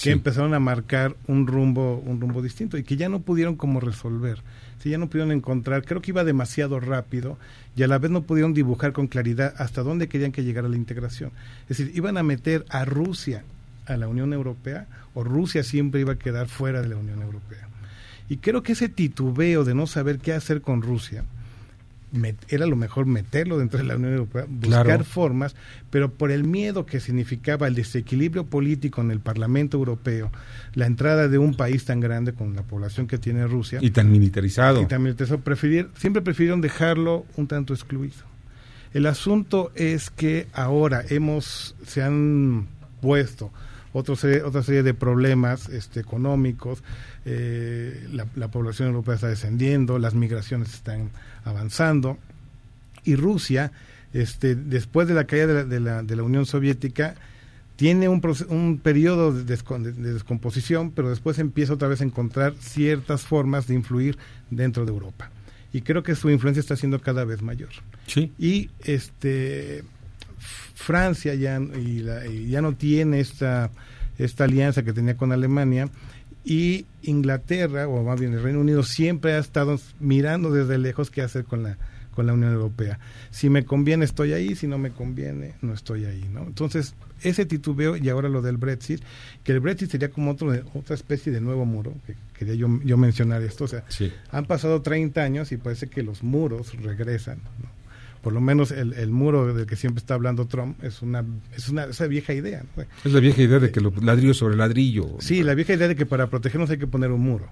[0.00, 3.80] que empezaron a marcar un rumbo un rumbo distinto y que ya no pudieron como
[3.80, 4.42] resolver.
[4.78, 7.38] Si ya no pudieron encontrar creo que iba demasiado rápido
[7.76, 10.76] y a la vez no pudieron dibujar con claridad hasta dónde querían que llegara la
[10.76, 11.32] integración.
[11.68, 13.44] Es decir iban a meter a Rusia
[13.86, 17.68] a la Unión Europea o Rusia siempre iba a quedar fuera de la Unión Europea.
[18.28, 21.24] Y creo que ese titubeo de no saber qué hacer con Rusia
[22.48, 25.04] era lo mejor meterlo dentro de la Unión Europea, buscar Claro.
[25.04, 25.56] formas,
[25.90, 30.30] pero por el miedo que significaba el desequilibrio político en el Parlamento Europeo,
[30.74, 34.10] la entrada de un país tan grande con la población que tiene Rusia, Y tan
[34.12, 34.80] militarizado.
[34.82, 38.14] y también eso, preferir, siempre prefirieron dejarlo un tanto excluido.
[38.92, 42.68] El asunto es que ahora hemos, se han
[43.00, 43.50] puesto
[43.94, 46.82] otro serie- otra serie de problemas este, económicos,
[47.24, 51.08] eh, la, la población europea está descendiendo, las migraciones están
[51.44, 52.18] avanzando
[53.04, 53.72] y Rusia,
[54.12, 57.14] este, después de la caída de la, de la, de la Unión Soviética,
[57.76, 62.54] tiene un, proce- un periodo de- de descomposición, pero después empieza otra vez a encontrar
[62.60, 64.16] ciertas formas de influir
[64.50, 65.30] dentro de Europa.
[65.72, 67.70] Y creo que su influencia está siendo cada vez mayor.
[68.06, 68.32] Sí.
[68.38, 69.82] Y este
[70.74, 73.70] Francia ya, y la- y ya no tiene esta,
[74.18, 75.88] esta alianza que tenía con Alemania
[76.44, 81.22] y Inglaterra, o más bien el Reino Unido, siempre ha estado mirando desde lejos qué
[81.22, 81.78] hacer con la,
[82.14, 82.98] con la Unión Europea.
[83.30, 86.28] Si me conviene estoy ahí, si no me conviene no estoy ahí.
[86.32, 86.42] ¿no?
[86.42, 89.00] Entonces, ese titubeo y ahora lo del Brexit,
[89.42, 92.68] que el Brexit sería como otro, de- otra especie de nuevo muro, que quería yo,
[92.84, 93.64] yo mencionar esto.
[93.64, 94.12] O sea, Sí.
[94.30, 97.38] han pasado 30 años y parece que los muros regresan.
[97.62, 97.73] ¿no?
[98.24, 101.22] Por lo menos el, el muro del que siempre está hablando Trump es una,
[101.54, 102.64] es una esa vieja idea.
[102.74, 102.84] ¿no?
[103.04, 105.16] Es la vieja idea de que los ladrillo sobre ladrillo.
[105.18, 107.50] Sí, la vieja idea de que para protegernos hay que poner un muro.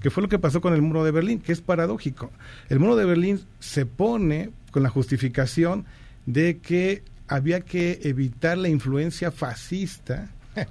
[0.00, 2.30] Que fue lo que pasó con el muro de Berlín, que es paradójico.
[2.70, 5.84] El muro de Berlín se pone con la justificación
[6.24, 10.30] de que había que evitar la influencia fascista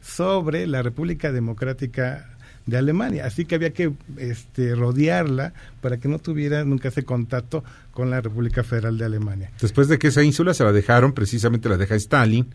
[0.00, 2.29] sobre la República Democrática
[2.70, 3.26] de Alemania.
[3.26, 8.20] Así que había que este, rodearla para que no tuviera nunca ese contacto con la
[8.20, 9.50] República Federal de Alemania.
[9.60, 12.46] Después de que esa ínsula se la dejaron, precisamente la deja Stalin,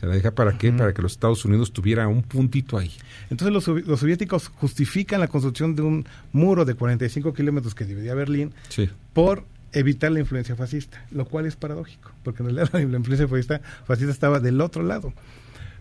[0.00, 0.72] se la deja para qué?
[0.72, 2.92] Para que los Estados Unidos tuviera un puntito ahí.
[3.30, 7.84] Entonces los, sovi- los soviéticos justifican la construcción de un muro de 45 kilómetros que
[7.84, 8.88] dividía Berlín Sí.
[9.14, 13.60] por evitar la influencia fascista, lo cual es paradójico, porque en realidad la influencia fascista,
[13.86, 15.12] fascista estaba del otro lado.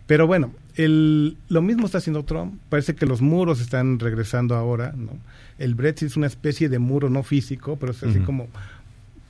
[0.07, 2.59] Pero bueno, el, lo mismo está haciendo Trump.
[2.69, 4.93] Parece que los muros están regresando ahora.
[4.95, 5.13] ¿no?
[5.57, 8.47] El Brexit es una especie de muro no físico, pero es así como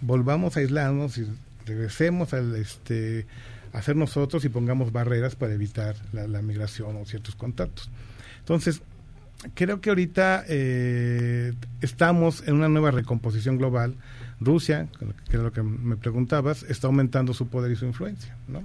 [0.01, 1.25] volvamos a aislarnos y
[1.65, 3.25] regresemos al este
[3.73, 7.89] a ser nosotros y pongamos barreras para evitar la, la migración o ciertos contactos.
[8.39, 8.81] Entonces,
[9.53, 13.95] creo que ahorita eh, estamos en una nueva recomposición global.
[14.39, 14.87] Rusia,
[15.29, 18.63] que era lo que me preguntabas, está aumentando su poder y su influencia, ¿no?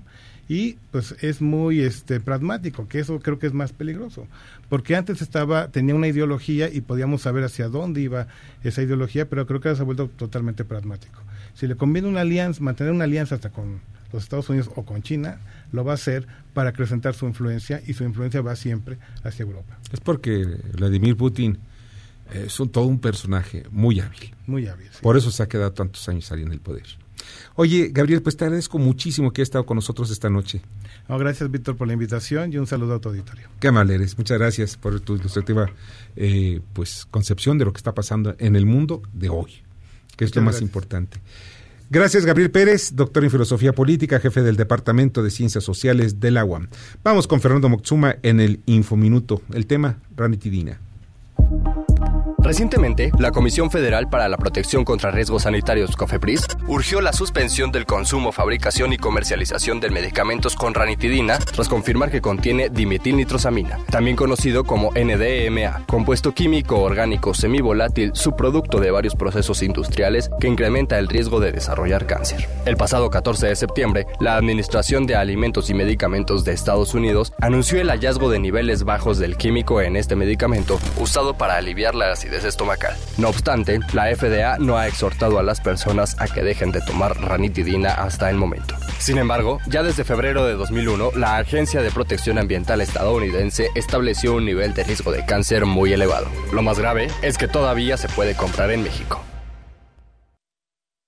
[0.50, 4.26] Y pues es muy este pragmático, que eso creo que es más peligroso,
[4.68, 8.26] porque antes estaba tenía una ideología y podíamos saber hacia dónde iba
[8.64, 11.20] esa ideología, pero creo que ahora se ha vuelto totalmente pragmático.
[11.54, 13.80] Si le conviene una alianza, mantener una alianza hasta con
[14.12, 15.38] los Estados Unidos o con China,
[15.70, 19.78] lo va a hacer para acrecentar su influencia y su influencia va siempre hacia Europa.
[19.92, 20.44] Es porque
[20.76, 21.58] Vladimir Putin
[22.32, 24.34] es un, todo un personaje muy hábil.
[24.48, 24.88] Muy hábil.
[25.00, 26.86] Por eso se ha quedado tantos años ahí en el poder.
[27.56, 30.62] Oye, Gabriel, pues te agradezco muchísimo que hayas estado con nosotros esta noche.
[31.08, 33.48] No, gracias, Víctor, por la invitación y un saludo a tu auditorio.
[33.58, 34.16] Qué amable eres.
[34.16, 35.70] Muchas gracias por tu ilustrativa
[36.16, 39.62] eh, pues, concepción de lo que está pasando en el mundo de hoy,
[40.16, 40.68] que es lo más gracias.
[40.68, 41.20] importante.
[41.92, 46.44] Gracias, Gabriel Pérez, doctor en filosofía política, jefe del Departamento de Ciencias Sociales de la
[46.44, 46.68] UAM.
[47.02, 49.42] Vamos con Fernando Moxuma en el Infominuto.
[49.52, 50.78] El tema, ranitidina.
[52.42, 57.84] Recientemente, la Comisión Federal para la Protección contra Riesgos Sanitarios, COFEPRIS, urgió la suspensión del
[57.84, 64.64] consumo, fabricación y comercialización de medicamentos con ranitidina tras confirmar que contiene dimetilnitrosamina, también conocido
[64.64, 71.40] como NDMA, compuesto químico orgánico semivolátil, subproducto de varios procesos industriales que incrementa el riesgo
[71.40, 72.48] de desarrollar cáncer.
[72.64, 77.80] El pasado 14 de septiembre, la Administración de Alimentos y Medicamentos de Estados Unidos anunció
[77.80, 82.29] el hallazgo de niveles bajos del químico en este medicamento usado para aliviar la acidez
[82.30, 82.96] estomacal.
[83.18, 87.20] No obstante, la FDA no ha exhortado a las personas a que dejen de tomar
[87.20, 88.74] ranitidina hasta el momento.
[88.98, 94.44] Sin embargo, ya desde febrero de 2001, la Agencia de Protección Ambiental estadounidense estableció un
[94.44, 96.28] nivel de riesgo de cáncer muy elevado.
[96.52, 99.22] Lo más grave es que todavía se puede comprar en México.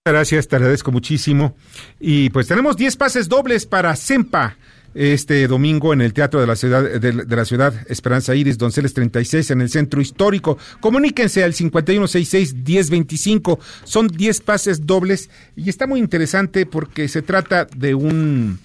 [0.04, 1.54] Gracias, te agradezco muchísimo.
[2.00, 4.56] Y pues tenemos 10 pases dobles para Sempa
[4.94, 8.94] este domingo en el Teatro de la Ciudad de, de la Ciudad Esperanza Iris Donceles
[8.94, 10.58] 36 en el Centro Histórico.
[10.80, 13.58] Comuníquense al 5166-1025.
[13.84, 18.58] Son 10 pases dobles y está muy interesante porque se trata de un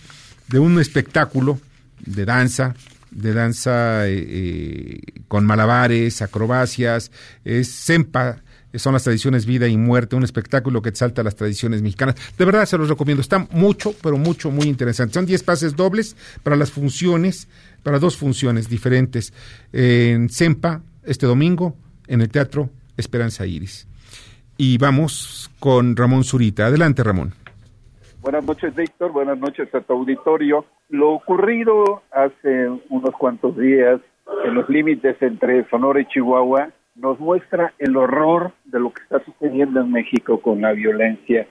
[0.50, 1.60] de un espectáculo
[2.06, 2.76] de danza,
[3.12, 7.12] de danza eh, eh, con malabares, acrobacias,
[7.44, 8.42] es Sempa
[8.74, 12.16] son las tradiciones vida y muerte, un espectáculo que exalta las tradiciones mexicanas.
[12.38, 15.14] De verdad se los recomiendo, está mucho, pero mucho, muy interesante.
[15.14, 17.48] Son 10 pases dobles para las funciones,
[17.84, 19.34] para dos funciones diferentes
[19.72, 21.76] en Sempa este domingo
[22.08, 23.88] en el Teatro Esperanza Iris.
[24.58, 26.66] Y vamos con Ramón Zurita.
[26.66, 27.34] Adelante, Ramón.
[28.22, 29.12] Buenas noches, Víctor.
[29.12, 30.66] Buenas noches a tu auditorio.
[30.90, 34.02] Lo ocurrido hace unos cuantos días
[34.46, 39.24] en los límites entre Sonora y Chihuahua nos muestra el horror de lo que está
[39.24, 41.48] sucediendo en México con la violencia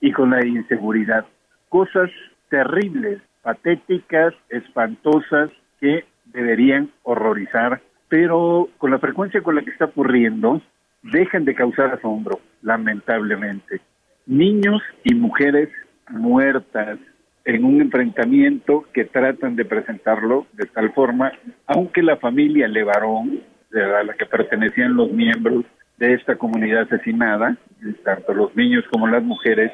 [0.00, 1.24] y con la inseguridad.
[1.68, 2.10] Cosas
[2.50, 10.60] terribles, patéticas, espantosas, que deberían horrorizar, pero con la frecuencia con la que está ocurriendo,
[11.02, 13.80] dejan de causar asombro, lamentablemente.
[14.26, 15.70] Niños y mujeres
[16.10, 16.98] muertas
[17.44, 21.32] en un enfrentamiento que tratan de presentarlo de tal forma,
[21.66, 23.40] aunque la familia Levarón,
[23.74, 25.64] a la que pertenecían los miembros
[25.98, 27.56] de esta comunidad asesinada,
[28.04, 29.70] tanto los niños como las mujeres,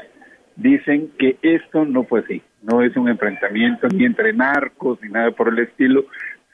[0.56, 5.30] dicen que esto no fue así, no es un enfrentamiento ni entre narcos ni nada
[5.30, 6.04] por el estilo,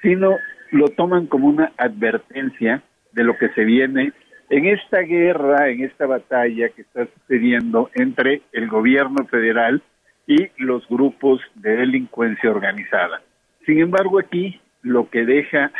[0.02, 0.36] sino
[0.70, 4.12] lo toman como una advertencia de lo que se viene
[4.50, 9.82] en esta guerra, en esta batalla que está sucediendo entre el gobierno federal
[10.26, 13.22] y los grupos de delincuencia organizada.
[13.64, 15.72] Sin embargo, aquí lo que deja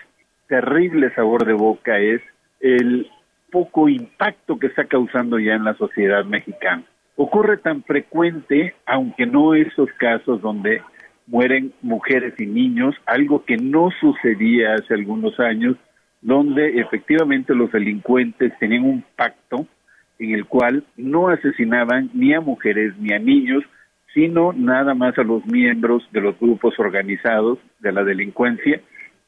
[0.53, 2.21] terrible sabor de boca es
[2.61, 3.11] el
[3.51, 6.83] poco impacto que está causando ya en la sociedad mexicana.
[7.17, 10.83] Ocurre tan frecuente, aunque no esos casos donde
[11.27, 15.79] mueren mujeres y niños, algo que no sucedía hace algunos años,
[16.21, 19.67] donde efectivamente los delincuentes tenían un pacto
[20.19, 23.65] en el cual no asesinaban ni a mujeres ni a niños,
[24.13, 28.83] sino nada más a los miembros de los grupos organizados de la delincuencia,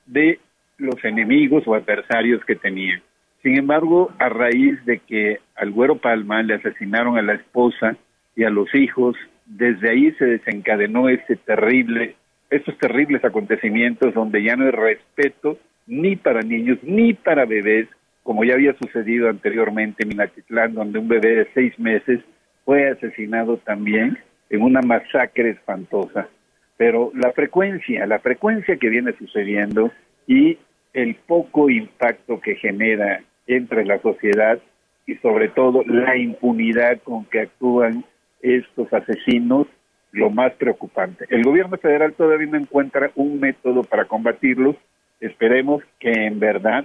[0.05, 0.39] de
[0.79, 3.03] los enemigos o adversarios que tenían.
[3.43, 7.97] Sin embargo, a raíz de que al Güero Palma le asesinaron a la esposa
[8.35, 9.17] y a los hijos,
[9.47, 12.17] desde ahí se desencadenó este terrible,
[12.51, 17.89] estos terribles acontecimientos donde ya no hay respeto ni para niños ni para bebés,
[18.23, 22.21] como ya había sucedido anteriormente en Minatitlán, donde un bebé de seis meses
[22.65, 24.19] fue asesinado también
[24.49, 26.29] en una masacre espantosa.
[26.77, 29.93] Pero la frecuencia, la frecuencia que viene sucediendo
[30.27, 30.59] y
[30.93, 34.59] el poco impacto que genera entre la sociedad
[35.07, 38.05] y sobre todo la impunidad con que actúan
[38.41, 39.67] estos asesinos,
[40.13, 41.27] lo más preocupante.
[41.29, 44.77] El gobierno federal todavía no encuentra un método para combatirlos.
[45.21, 46.85] Esperemos que en verdad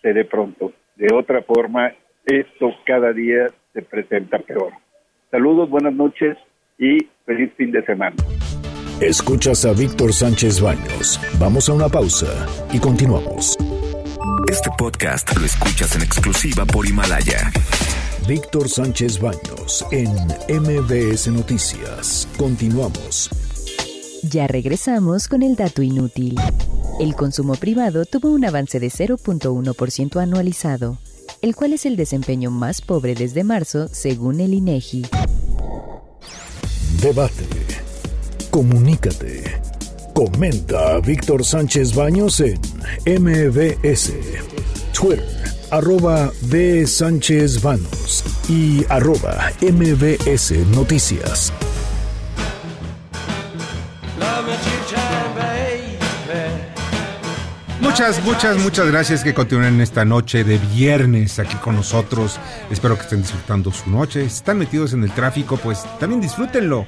[0.00, 0.72] se dé pronto.
[0.96, 1.92] De otra forma,
[2.24, 4.72] esto cada día se presenta peor.
[5.30, 6.36] Saludos, buenas noches
[6.78, 8.16] y feliz fin de semana.
[9.00, 11.20] Escuchas a Víctor Sánchez Baños.
[11.38, 13.56] Vamos a una pausa y continuamos.
[14.50, 17.52] Este podcast lo escuchas en exclusiva por Himalaya.
[18.26, 20.10] Víctor Sánchez Baños en
[20.48, 22.26] MBS Noticias.
[22.36, 23.30] Continuamos.
[24.24, 26.34] Ya regresamos con el dato inútil.
[26.98, 30.98] El consumo privado tuvo un avance de 0.1% anualizado,
[31.40, 35.06] el cual es el desempeño más pobre desde marzo, según el INEGI.
[37.00, 37.67] Debate.
[38.50, 39.60] Comunícate.
[40.14, 42.58] Comenta a Víctor Sánchez Baños en
[43.22, 44.12] MBS.
[44.92, 45.24] Twitter,
[45.70, 46.86] arroba B.
[46.86, 51.52] Sánchez Baños y arroba MBS Noticias.
[57.98, 62.38] Muchas, muchas, muchas gracias que continúen esta noche de viernes aquí con nosotros.
[62.70, 64.20] Espero que estén disfrutando su noche.
[64.20, 66.86] Si están metidos en el tráfico, pues también disfrútenlo.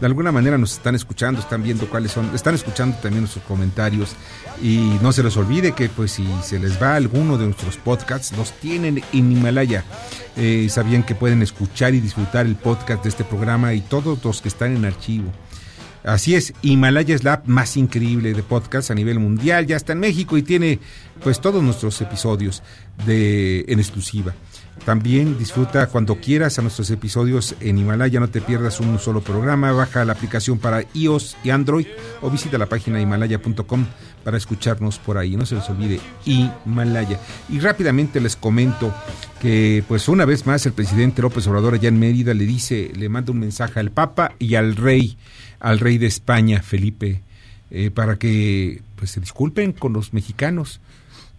[0.00, 4.14] De alguna manera nos están escuchando, están viendo cuáles son, están escuchando también nuestros comentarios.
[4.62, 8.30] Y no se les olvide que pues si se les va alguno de nuestros podcasts,
[8.36, 9.82] los tienen en Himalaya.
[10.36, 14.40] Eh, sabían que pueden escuchar y disfrutar el podcast de este programa y todos los
[14.40, 15.32] que están en archivo.
[16.04, 19.92] Así es, Himalaya es la app más increíble de podcast a nivel mundial, ya está
[19.92, 20.80] en México y tiene
[21.22, 22.62] pues todos nuestros episodios
[23.06, 24.34] de en exclusiva.
[24.84, 29.70] También disfruta cuando quieras a nuestros episodios en Himalaya, no te pierdas un solo programa,
[29.70, 31.86] baja la aplicación para iOS y Android
[32.20, 33.86] o visita la página himalaya.com
[34.24, 35.36] para escucharnos por ahí.
[35.36, 37.20] No se les olvide Himalaya.
[37.48, 38.92] Y rápidamente les comento
[39.40, 43.08] que pues una vez más el presidente López Obrador allá en Mérida le dice, le
[43.08, 45.16] manda un mensaje al Papa y al rey,
[45.60, 47.22] al rey de España, Felipe,
[47.70, 50.80] eh, para que pues se disculpen con los mexicanos.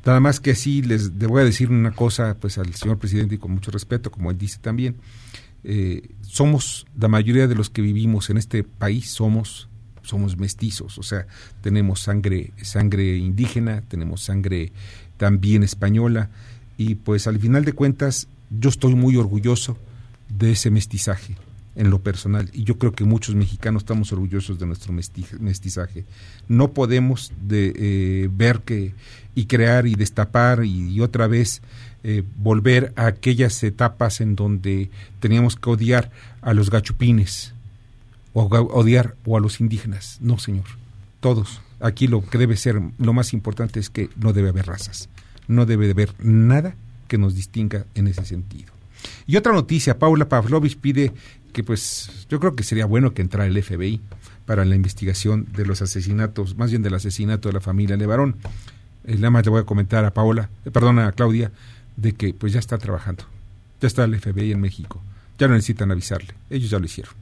[0.06, 3.38] Nada más que así les voy a decir una cosa pues al señor presidente y
[3.38, 4.98] con mucho respeto, como él dice también.
[5.64, 9.70] Eh, somos, la mayoría de los que vivimos en este país somos,
[10.02, 11.26] somos mestizos, o sea,
[11.62, 14.74] tenemos sangre, sangre indígena, tenemos sangre
[15.16, 16.30] también española,
[16.78, 19.78] y pues al final de cuentas yo estoy muy orgulloso
[20.28, 21.38] de ese mestizaje
[21.76, 26.06] en lo personal y yo creo que muchos mexicanos estamos orgullosos de nuestro mestizaje.
[26.48, 28.94] No podemos de, eh, ver que
[29.36, 31.62] y crear y destapar y, otra vez
[32.04, 36.12] eh, volver a aquellas etapas en donde teníamos que odiar
[36.42, 37.54] a los gachupines
[38.34, 40.18] o odiar o a los indígenas.
[40.22, 40.66] No, señor.
[41.20, 41.62] Todos.
[41.80, 45.10] Aquí lo que debe ser, lo más importante es que no debe haber razas.
[45.48, 46.76] No debe haber nada
[47.08, 48.72] que nos distinga en ese sentido.
[49.26, 51.14] Y otra noticia, Paula Pavlovich pide
[51.54, 54.02] que pues yo creo que sería bueno que entrara el FBI
[54.46, 58.36] para la investigación de los asesinatos, más bien del asesinato de la familia Levarón.
[59.06, 61.52] Eh, nada más le voy a comentar a Paola, eh, perdón, a Claudia,
[61.96, 63.24] de que pues ya está trabajando.
[63.80, 65.02] Ya está el FBI en México.
[65.38, 66.34] Ya no necesitan avisarle.
[66.50, 67.14] Ellos ya lo hicieron.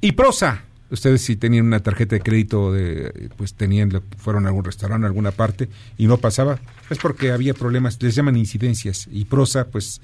[0.00, 0.64] Y prosa.
[0.90, 5.08] Ustedes si tenían una tarjeta de crédito, de, pues tenían, fueron a algún restaurante, a
[5.08, 6.58] alguna parte y no pasaba,
[6.90, 9.08] es porque había problemas, les llaman incidencias.
[9.10, 10.00] Y prosa, pues,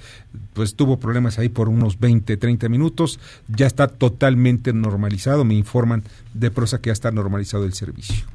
[0.55, 3.18] pues tuvo problemas ahí por unos 20, 30 minutos.
[3.49, 5.45] Ya está totalmente normalizado.
[5.45, 8.26] Me informan de prosa que ya está normalizado el servicio.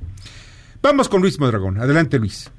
[0.81, 1.79] Vamos con Luis Modragón.
[1.79, 2.51] Adelante, Luis.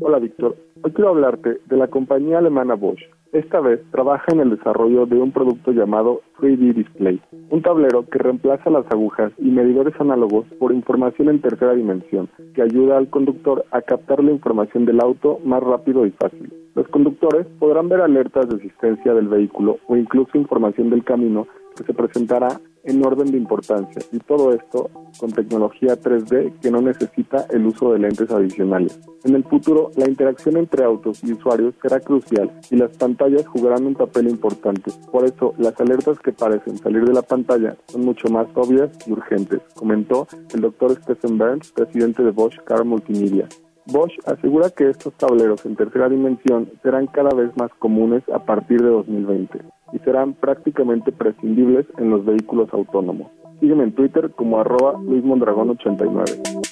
[0.00, 0.56] Hola, Víctor.
[0.82, 3.00] Hoy quiero hablarte de la compañía alemana Bosch.
[3.32, 7.20] Esta vez trabaja en el desarrollo de un producto llamado 3D Display,
[7.50, 12.62] un tablero que reemplaza las agujas y medidores análogos por información en tercera dimensión, que
[12.62, 16.52] ayuda al conductor a captar la información del auto más rápido y fácil.
[16.74, 21.46] Los conductores podrán ver alertas de asistencia del vehículo o incluso información del camino
[21.76, 22.48] que se presentará
[22.86, 27.92] en orden de importancia y todo esto con tecnología 3D que no necesita el uso
[27.92, 28.98] de lentes adicionales.
[29.24, 33.86] En el futuro, la interacción entre autos y usuarios será crucial y las pantallas jugarán
[33.86, 34.92] un papel importante.
[35.10, 39.12] Por eso, las alertas que parecen salir de la pantalla son mucho más obvias y
[39.12, 43.48] urgentes, comentó el doctor Stephen Burns, presidente de Bosch Car Multimedia.
[43.86, 48.82] Bosch asegura que estos tableros en tercera dimensión serán cada vez más comunes a partir
[48.82, 53.30] de 2020 y serán prácticamente prescindibles en los vehículos autónomos.
[53.60, 56.66] Sígueme en Twitter como arroba luismondragón89.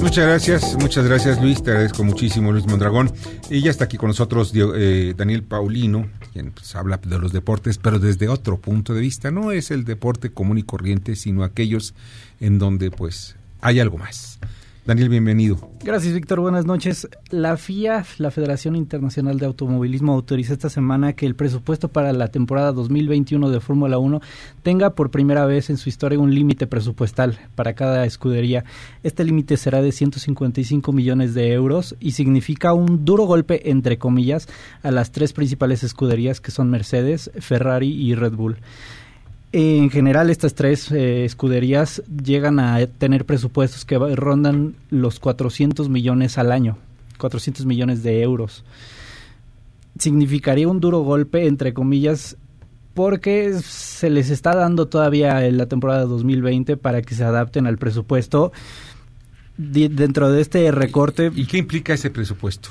[0.00, 3.10] Muchas gracias, muchas gracias Luis, te agradezco muchísimo Luis Mondragón.
[3.50, 7.78] Y ya está aquí con nosotros eh, Daniel Paulino, quien pues, habla de los deportes,
[7.78, 9.30] pero desde otro punto de vista.
[9.30, 11.94] No es el deporte común y corriente, sino aquellos
[12.40, 14.38] en donde pues hay algo más.
[14.86, 15.58] Daniel, bienvenido.
[15.82, 16.38] Gracias, Víctor.
[16.38, 17.08] Buenas noches.
[17.30, 22.28] La FIA, la Federación Internacional de Automovilismo, autorizó esta semana que el presupuesto para la
[22.28, 24.20] temporada 2021 de Fórmula 1
[24.62, 28.64] tenga por primera vez en su historia un límite presupuestal para cada escudería.
[29.02, 34.46] Este límite será de 155 millones de euros y significa un duro golpe, entre comillas,
[34.84, 38.58] a las tres principales escuderías que son Mercedes, Ferrari y Red Bull.
[39.58, 46.36] En general, estas tres eh, escuderías llegan a tener presupuestos que rondan los 400 millones
[46.36, 46.76] al año,
[47.16, 48.64] 400 millones de euros.
[49.98, 52.36] Significaría un duro golpe, entre comillas,
[52.92, 58.52] porque se les está dando todavía la temporada 2020 para que se adapten al presupuesto
[59.56, 61.32] dentro de este recorte.
[61.34, 62.68] ¿Y qué implica ese presupuesto?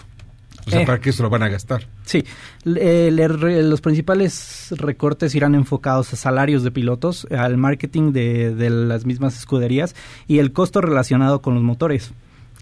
[0.67, 0.85] O sea, Eh.
[0.85, 1.87] ¿para qué se lo van a gastar?
[2.05, 2.23] Sí,
[2.65, 8.53] eh, le- re- los principales recortes irán enfocados a salarios de pilotos, al marketing de,
[8.55, 9.95] de las mismas escuderías
[10.27, 12.11] y el costo relacionado con los motores.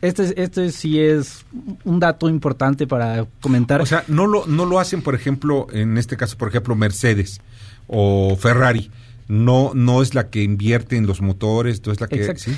[0.01, 1.45] Este, este sí es
[1.85, 3.79] un dato importante para comentar.
[3.79, 7.39] O sea, no lo, no lo hacen, por ejemplo, en este caso, por ejemplo, Mercedes
[7.87, 8.91] o Ferrari.
[9.29, 12.17] No, no es la que invierte en los motores, no es la que...
[12.17, 12.43] Exacto.
[12.43, 12.57] ¿sí?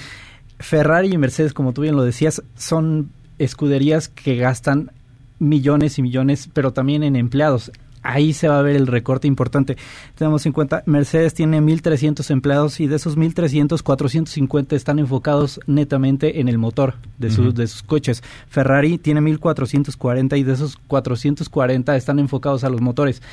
[0.57, 4.91] Ferrari y Mercedes, como tú bien lo decías, son escuderías que gastan
[5.39, 7.71] millones y millones, pero también en empleados.
[8.07, 9.77] Ahí se va a ver el recorte importante.
[10.13, 16.39] Tenemos en cuenta, Mercedes tiene 1.300 empleados y de esos 1.300, 450 están enfocados netamente
[16.39, 17.53] en el motor de, su- Ujú.
[17.53, 18.21] de sus coches.
[18.47, 23.23] Ferrari tiene 1.440 y de esos 440 están enfocados a los motores.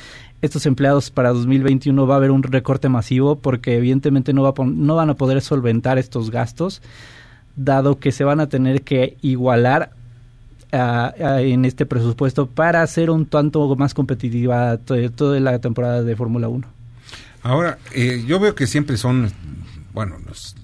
[0.40, 4.64] Estos empleados para 2021 va a haber un recorte masivo porque evidentemente no, va a
[4.64, 6.80] no van a poder solventar estos gastos,
[7.56, 9.90] dado que se van a tener que igualar
[10.72, 16.16] a- en este presupuesto para hacer un tanto más competitiva to- toda la temporada de
[16.16, 16.66] Fórmula 1.
[17.42, 19.30] Ahora, eh, yo veo que siempre son,
[19.92, 20.54] bueno, los,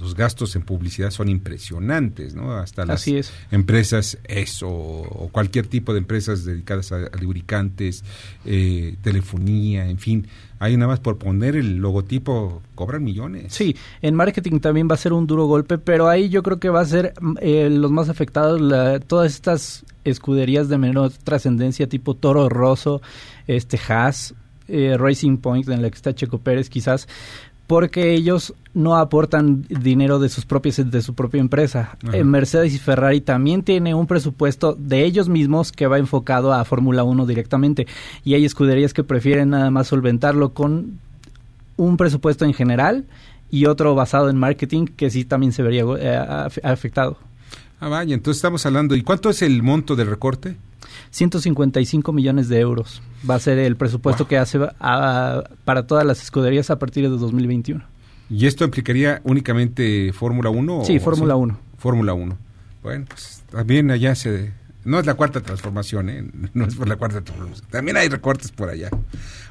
[0.00, 2.52] los gastos en publicidad son impresionantes, ¿no?
[2.56, 3.32] Hasta las Así es.
[3.52, 8.02] empresas eso, o cualquier tipo de empresas dedicadas a, a lubricantes,
[8.44, 10.26] eh, telefonía, en fin.
[10.64, 13.52] Ahí nada más por poner el logotipo cobran millones.
[13.52, 16.70] Sí, en marketing también va a ser un duro golpe, pero ahí yo creo que
[16.70, 21.86] va a ser mm, eh, los más afectados la- todas estas escuderías de menor trascendencia
[21.88, 23.02] tipo Toro Rosso,
[23.46, 24.34] este Haas,
[24.68, 27.08] eh, Racing Point en la que está Checo Pérez quizás,
[27.66, 31.96] porque ellos no aportan dinero de sus propias de su propia empresa.
[32.06, 32.16] Ajá.
[32.16, 36.64] Eh, Mercedes y Ferrari también tiene un presupuesto de ellos mismos que va enfocado a
[36.64, 37.86] Fórmula 1 directamente
[38.24, 40.98] y hay escuderías que prefieren nada más solventarlo con
[41.76, 43.04] un presupuesto en general
[43.50, 47.16] y otro basado en marketing que sí también se vería eh, af- afectado.
[47.80, 48.96] Ah, vaya, entonces estamos hablando.
[48.96, 50.56] ¿Y cuánto es el monto del recorte?
[51.10, 56.22] 155 millones de euros va a ser el presupuesto que hace a- para todas las
[56.22, 57.84] escuderías a partir de 2021.
[58.30, 60.78] ¿Y esto implicaría únicamente Fórmula 1?
[60.80, 61.58] o- Sí, Fórmula 1.
[61.78, 62.36] Fórmula 1.
[62.82, 64.52] Bueno, pues también allá se...
[64.84, 66.24] No es la cuarta transformación, ¿eh?
[66.54, 67.66] No es por la cuarta transformación.
[67.70, 68.90] También hay recortes por allá.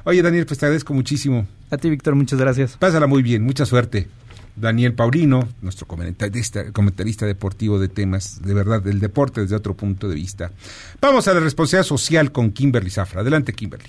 [0.04, 1.46] Oye, Daniel, pues te agradezco muchísimo.
[1.70, 2.76] A ti, Víctor, muchas gracias.
[2.76, 4.08] Pásala muy bien, mucha suerte.
[4.56, 10.08] Daniel Paulino, nuestro comentarista, comentarista deportivo de temas, de verdad, del deporte desde otro punto
[10.08, 10.52] de vista.
[11.00, 13.22] Vamos a la responsabilidad social con Kimberly Zafra.
[13.22, 13.88] Adelante, Kimberly.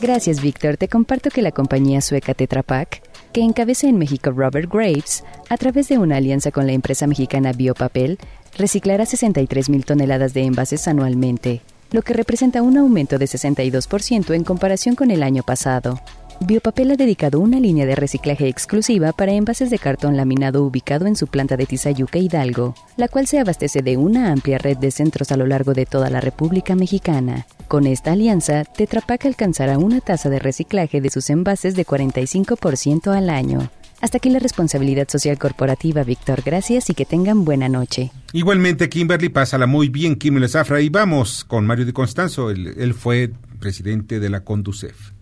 [0.00, 0.76] Gracias, Víctor.
[0.76, 3.00] Te comparto que la compañía sueca Tetra Pak,
[3.34, 7.52] que encabeza en México Robert Graves, a través de una alianza con la empresa mexicana
[7.52, 8.16] Biopapel,
[8.56, 11.60] reciclará 63 mil toneladas de envases anualmente,
[11.90, 16.00] lo que representa un aumento de 62% en comparación con el año pasado.
[16.40, 21.16] Biopapel ha dedicado una línea de reciclaje exclusiva para envases de cartón laminado ubicado en
[21.16, 25.32] su planta de Tizayuca Hidalgo, la cual se abastece de una amplia red de centros
[25.32, 27.46] a lo largo de toda la República Mexicana.
[27.68, 33.16] Con esta alianza, Tetra Pak alcanzará una tasa de reciclaje de sus envases de 45%
[33.16, 33.70] al año.
[34.00, 36.42] Hasta aquí la responsabilidad social corporativa, Víctor.
[36.44, 38.10] Gracias y que tengan buena noche.
[38.34, 40.82] Igualmente, Kimberly, pásala muy bien, Kimberly Zafra.
[40.82, 42.50] Y vamos con Mario de Constanzo.
[42.50, 45.13] Él, él fue presidente de la Conducef.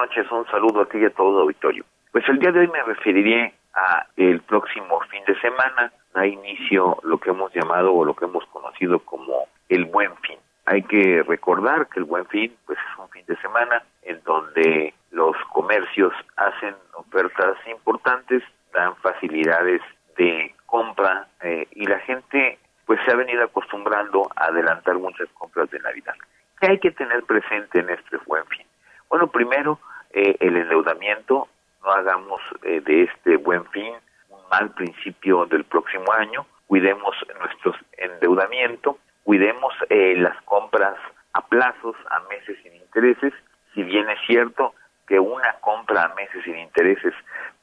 [0.00, 1.84] Noches, un saludo a ti y a todo auditorio.
[2.10, 6.96] Pues el día de hoy me referiré a el próximo fin de semana, da inicio
[7.02, 10.38] lo que hemos llamado o lo que hemos conocido como el Buen Fin.
[10.64, 14.94] Hay que recordar que el Buen Fin pues es un fin de semana en donde
[15.10, 18.42] los comercios hacen ofertas importantes,
[18.72, 19.82] dan facilidades
[20.16, 25.70] de compra eh, y la gente pues se ha venido acostumbrando a adelantar muchas compras
[25.70, 26.14] de Navidad.
[26.58, 28.64] ¿Qué hay que tener presente en este buen fin?
[29.10, 29.80] Bueno, primero,
[30.12, 31.48] eh, el endeudamiento,
[31.82, 33.94] no hagamos eh, de este buen fin
[34.28, 40.96] un mal principio del próximo año, cuidemos nuestro endeudamiento, cuidemos eh, las compras
[41.32, 43.32] a plazos, a meses sin intereses,
[43.74, 44.74] si bien es cierto
[45.06, 47.14] que una compra a meses sin intereses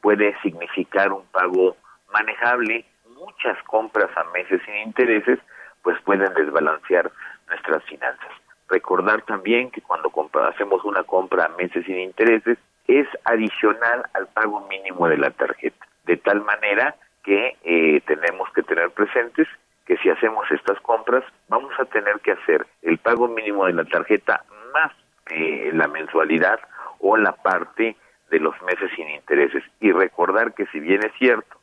[0.01, 1.75] puede significar un pago
[2.11, 2.85] manejable,
[3.15, 5.39] muchas compras a meses sin intereses,
[5.81, 7.11] pues pueden desbalancear
[7.47, 8.31] nuestras finanzas.
[8.70, 10.11] Recordar también que cuando
[10.49, 12.57] hacemos una compra a meses sin intereses,
[12.88, 15.86] es adicional al pago mínimo de la tarjeta.
[16.05, 19.47] De tal manera que eh, tenemos que tener presentes
[19.86, 23.86] que si hacemos estas compras, vamos a tener que hacer el pago mínimo de la
[23.86, 24.43] tarjeta
[24.74, 24.91] más
[25.30, 26.59] eh, la mensualidad
[26.99, 27.95] o la parte
[28.30, 29.63] de los meses sin intereses.
[29.80, 31.57] Y recordar que si bien es cierto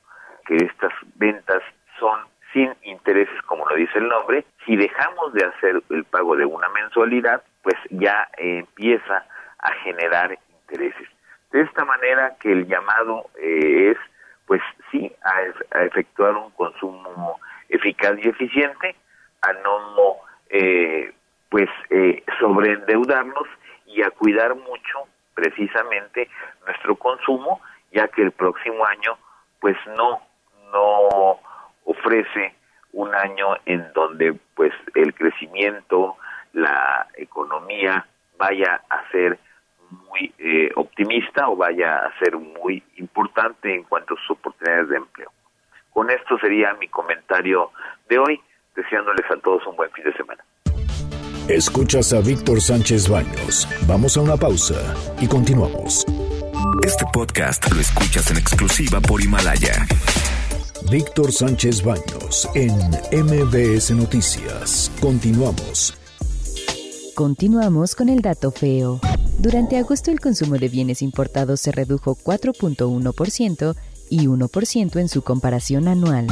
[0.46, 1.62] que estas ventas
[1.98, 2.20] son
[2.54, 6.70] sin intereses, como lo dice el nombre, si dejamos de hacer el pago de una
[6.70, 9.26] mensualidad, pues ya empieza
[9.58, 11.08] a generar intereses.
[11.50, 13.98] De esta manera que el llamado eh, es,
[14.46, 17.38] pues sí, a, efectuar un consumo
[17.68, 18.94] eficaz y eficiente,
[19.42, 20.16] a no,
[20.48, 21.12] eh,
[21.50, 23.48] pues, eh, sobreendeudarnos
[23.86, 26.30] y a cuidar mucho precisamente
[26.64, 27.60] nuestro consumo,
[27.92, 29.18] ya que el próximo año,
[29.60, 30.22] pues no
[30.74, 31.38] no
[31.84, 32.54] ofrece
[32.92, 36.16] un año en donde pues el crecimiento,
[36.52, 38.06] la economía
[38.38, 39.38] vaya a ser
[39.90, 44.96] muy eh, optimista o vaya a ser muy importante en cuanto a sus oportunidades de
[44.96, 45.30] empleo.
[45.92, 47.70] Con esto sería mi comentario
[48.08, 48.40] de hoy,
[48.74, 50.44] deseándoles a todos un buen fin de semana.
[51.48, 53.68] Escuchas a Víctor Sánchez Baños.
[53.86, 56.06] Vamos a una pausa y continuamos.
[56.82, 59.86] Este podcast lo escuchas en exclusiva por Himalaya.
[60.90, 62.74] Víctor Sánchez Baños en
[63.24, 64.90] MBS Noticias.
[65.00, 65.94] Continuamos.
[67.14, 69.00] Continuamos con el dato feo.
[69.38, 73.74] Durante agosto el consumo de bienes importados se redujo 4.1%
[74.10, 76.26] y 1% en su comparación anual.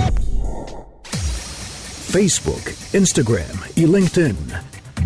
[2.11, 4.37] Facebook, Instagram y LinkedIn.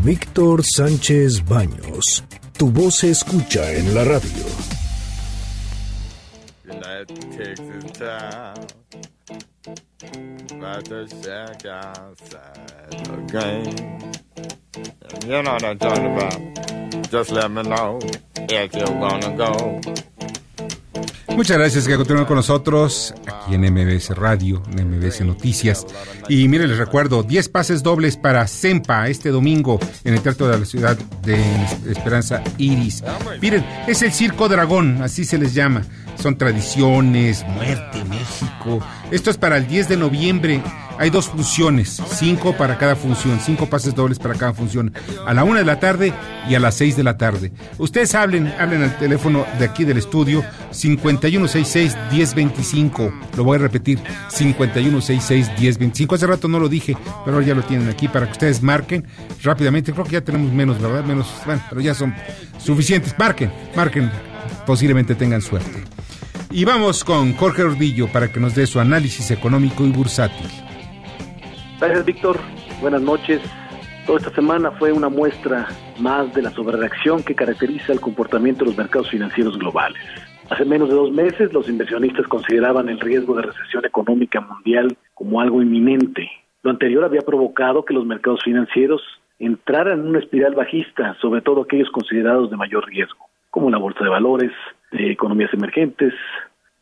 [0.02, 2.24] Víctor Sánchez Baños.
[2.58, 4.44] Tu voz se escucha en la radio.
[11.22, 12.76] Shack outside.
[15.26, 15.56] You know
[16.14, 17.10] what.
[17.10, 17.98] Just let me know
[18.48, 19.80] if you're gonna go.
[21.36, 25.86] Muchas gracias que continúen con nosotros aquí en MBS Radio, en MBS Noticias.
[26.28, 30.58] Y mire, les recuerdo, 10 pases dobles para Sempa este domingo en el Teatro de
[30.58, 31.36] la Ciudad de
[31.90, 33.04] Esperanza Iris.
[33.42, 35.82] Miren, es el Circo Dragón, así se les llama.
[36.18, 38.80] Son tradiciones, muerte, México.
[39.10, 40.62] Esto es para el 10 de noviembre.
[40.98, 44.94] Hay dos funciones, cinco para cada función, cinco pases dobles para cada función,
[45.26, 46.14] a la una de la tarde
[46.48, 47.52] y a las seis de la tarde.
[47.76, 50.42] Ustedes hablen, hablen al teléfono de aquí del estudio
[50.72, 53.12] 5166-1025.
[53.36, 53.98] Lo voy a repetir,
[54.30, 56.14] 5166-1025.
[56.14, 59.06] Hace rato no lo dije, pero ahora ya lo tienen aquí para que ustedes marquen
[59.42, 59.92] rápidamente.
[59.92, 61.04] Creo que ya tenemos menos, ¿verdad?
[61.04, 62.14] Menos, bueno, pero ya son
[62.58, 63.14] suficientes.
[63.18, 64.10] Marquen, marquen,
[64.64, 65.84] posiblemente tengan suerte.
[66.50, 70.46] Y vamos con Jorge Ordillo para que nos dé su análisis económico y bursátil.
[71.78, 72.38] Gracias, Víctor.
[72.80, 73.40] Buenas noches.
[74.06, 75.68] Toda esta semana fue una muestra
[75.98, 80.00] más de la sobrereacción que caracteriza el comportamiento de los mercados financieros globales.
[80.48, 85.40] Hace menos de dos meses, los inversionistas consideraban el riesgo de recesión económica mundial como
[85.40, 86.30] algo inminente.
[86.62, 89.02] Lo anterior había provocado que los mercados financieros
[89.40, 93.26] entraran en una espiral bajista, sobre todo aquellos considerados de mayor riesgo,
[93.56, 94.52] como la bolsa de valores,
[94.92, 96.12] de economías emergentes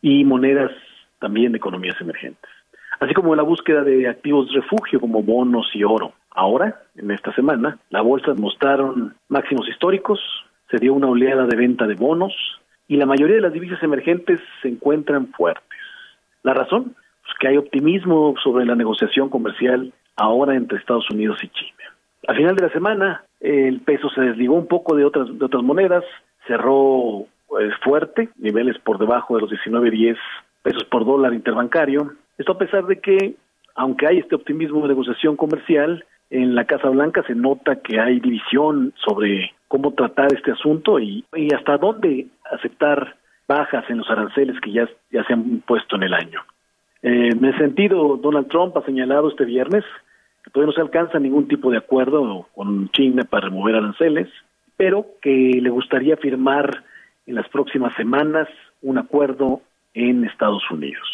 [0.02, 0.72] y monedas
[1.20, 2.50] también de economías emergentes,
[2.98, 6.14] así como la búsqueda de activos refugio como bonos y oro.
[6.32, 10.18] Ahora, en esta semana, las bolsas mostraron máximos históricos,
[10.68, 12.34] se dio una oleada de venta de bonos
[12.88, 15.78] y la mayoría de las divisas emergentes se encuentran fuertes.
[16.42, 16.96] ¿La razón?
[17.22, 21.84] Pues que hay optimismo sobre la negociación comercial ahora entre Estados Unidos y China.
[22.26, 26.02] Al final de la semana, el peso se desligó un poco de otras monedas,
[26.46, 30.16] cerró pues, fuerte, niveles por debajo de los 19.10
[30.62, 32.12] pesos por dólar interbancario.
[32.38, 33.34] Esto a pesar de que,
[33.74, 38.18] aunque hay este optimismo de negociación comercial, en la Casa Blanca se nota que hay
[38.18, 41.24] división sobre cómo tratar este asunto y,
[41.54, 43.16] hasta dónde aceptar
[43.46, 46.40] bajas en los aranceles que ya, ya se han puesto en el año.
[47.02, 49.84] Eh, en ese sentido, Donald Trump ha señalado este viernes
[50.42, 54.28] que todavía no se alcanza ningún tipo de acuerdo con China para remover aranceles,
[54.76, 56.84] pero que le gustaría firmar
[57.26, 58.48] en las próximas semanas
[58.82, 59.62] un acuerdo
[59.94, 61.08] en Estados Unidos.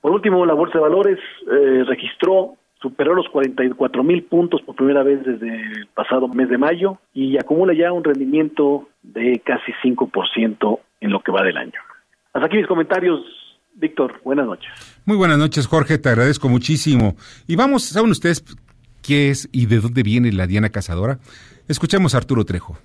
[0.00, 1.18] Por último, la Bolsa de Valores
[1.50, 6.58] eh, registró, superó los 44 mil puntos por primera vez desde el pasado mes de
[6.58, 11.80] mayo y acumula ya un rendimiento de casi 5% en lo que va del año.
[12.32, 13.20] Hasta aquí mis comentarios,
[13.74, 14.20] Víctor.
[14.22, 14.70] Buenas noches.
[15.06, 15.98] Muy buenas noches, Jorge.
[15.98, 17.16] Te agradezco muchísimo.
[17.46, 18.44] Y vamos, ¿saben ustedes
[19.02, 21.18] qué es y de dónde viene la Diana Cazadora?
[21.68, 22.76] Escuchemos a Arturo Trejo.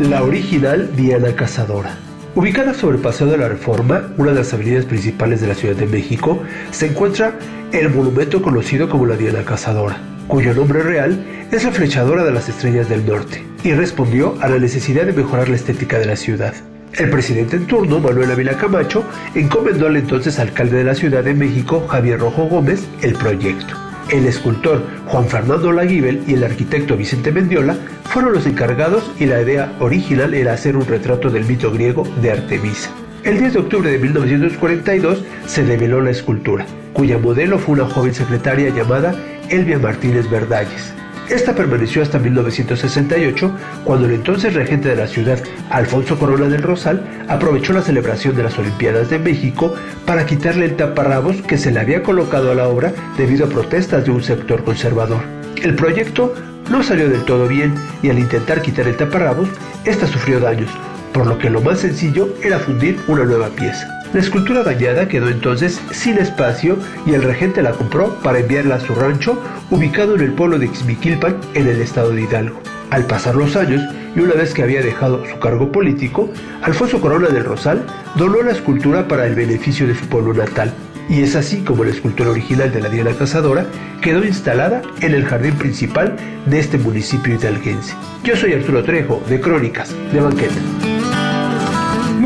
[0.00, 1.98] La original Diana Cazadora.
[2.36, 5.74] Ubicada sobre el Paseo de la Reforma, una de las avenidas principales de la Ciudad
[5.74, 6.40] de México,
[6.70, 7.36] se encuentra
[7.72, 11.18] el monumento conocido como la Diana Cazadora, cuyo nombre real
[11.50, 15.48] es la flechadora de las estrellas del norte, y respondió a la necesidad de mejorar
[15.48, 16.54] la estética de la ciudad.
[16.92, 19.02] El presidente en turno, Manuel Ávila Camacho,
[19.34, 23.87] encomendó al entonces alcalde de la Ciudad de México, Javier Rojo Gómez, el proyecto.
[24.10, 29.42] El escultor Juan Fernando Laguibel y el arquitecto Vicente Mendiola fueron los encargados y la
[29.42, 32.90] idea original era hacer un retrato del mito griego de Artemisa.
[33.24, 38.14] El 10 de octubre de 1942 se develó la escultura, cuya modelo fue una joven
[38.14, 39.14] secretaria llamada
[39.50, 40.94] Elvia Martínez Verdalles.
[41.28, 43.52] Esta permaneció hasta 1968,
[43.84, 48.44] cuando el entonces regente de la ciudad, Alfonso Corona del Rosal, aprovechó la celebración de
[48.44, 49.74] las Olimpiadas de México
[50.06, 54.06] para quitarle el taparrabos que se le había colocado a la obra debido a protestas
[54.06, 55.20] de un sector conservador.
[55.62, 56.34] El proyecto
[56.70, 59.50] no salió del todo bien y al intentar quitar el taparrabos,
[59.84, 60.70] esta sufrió daños,
[61.12, 63.97] por lo que lo más sencillo era fundir una nueva pieza.
[64.14, 68.80] La escultura dañada quedó entonces sin espacio y el regente la compró para enviarla a
[68.80, 69.38] su rancho
[69.70, 72.60] ubicado en el pueblo de Xmiquilpan en el estado de Hidalgo.
[72.90, 73.82] Al pasar los años
[74.16, 76.30] y una vez que había dejado su cargo político,
[76.62, 77.84] Alfonso Corona del Rosal
[78.14, 80.72] donó la escultura para el beneficio de su pueblo natal.
[81.10, 83.66] Y es así como la escultura original de la Diana Cazadora
[84.00, 87.94] quedó instalada en el jardín principal de este municipio hidalguense.
[88.24, 90.97] Yo soy Arturo Trejo, de Crónicas, de Banqueta.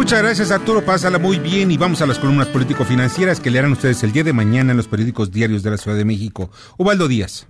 [0.02, 4.02] Muchas gracias Arturo, pásala muy bien y vamos a las columnas político-financieras que leerán ustedes
[4.02, 6.50] el día de mañana en los periódicos diarios de la Ciudad de México.
[6.76, 7.48] Ubaldo Díaz.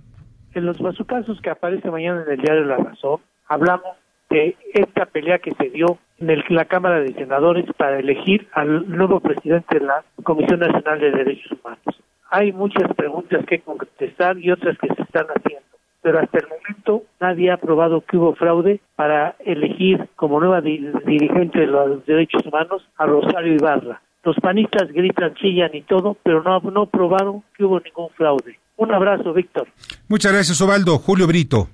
[0.53, 0.77] En los
[1.07, 3.97] casos que aparece mañana en el diario La Razón, hablamos
[4.29, 9.19] de esta pelea que se dio en la Cámara de Senadores para elegir al nuevo
[9.19, 12.03] presidente de la Comisión Nacional de Derechos Humanos.
[12.29, 15.62] Hay muchas preguntas que contestar y otras que se están haciendo
[16.03, 21.61] pero hasta el momento nadie ha probado que hubo fraude para elegir como nueva dirigente
[21.61, 24.01] de los derechos humanos a Rosario Ibarra.
[24.23, 28.59] Los panistas gritan, chillan y todo, pero no, no probaron que hubo ningún fraude.
[28.75, 29.67] Un abrazo, Víctor.
[30.07, 30.97] Muchas gracias, Ovaldo.
[30.97, 31.67] Julio Brito.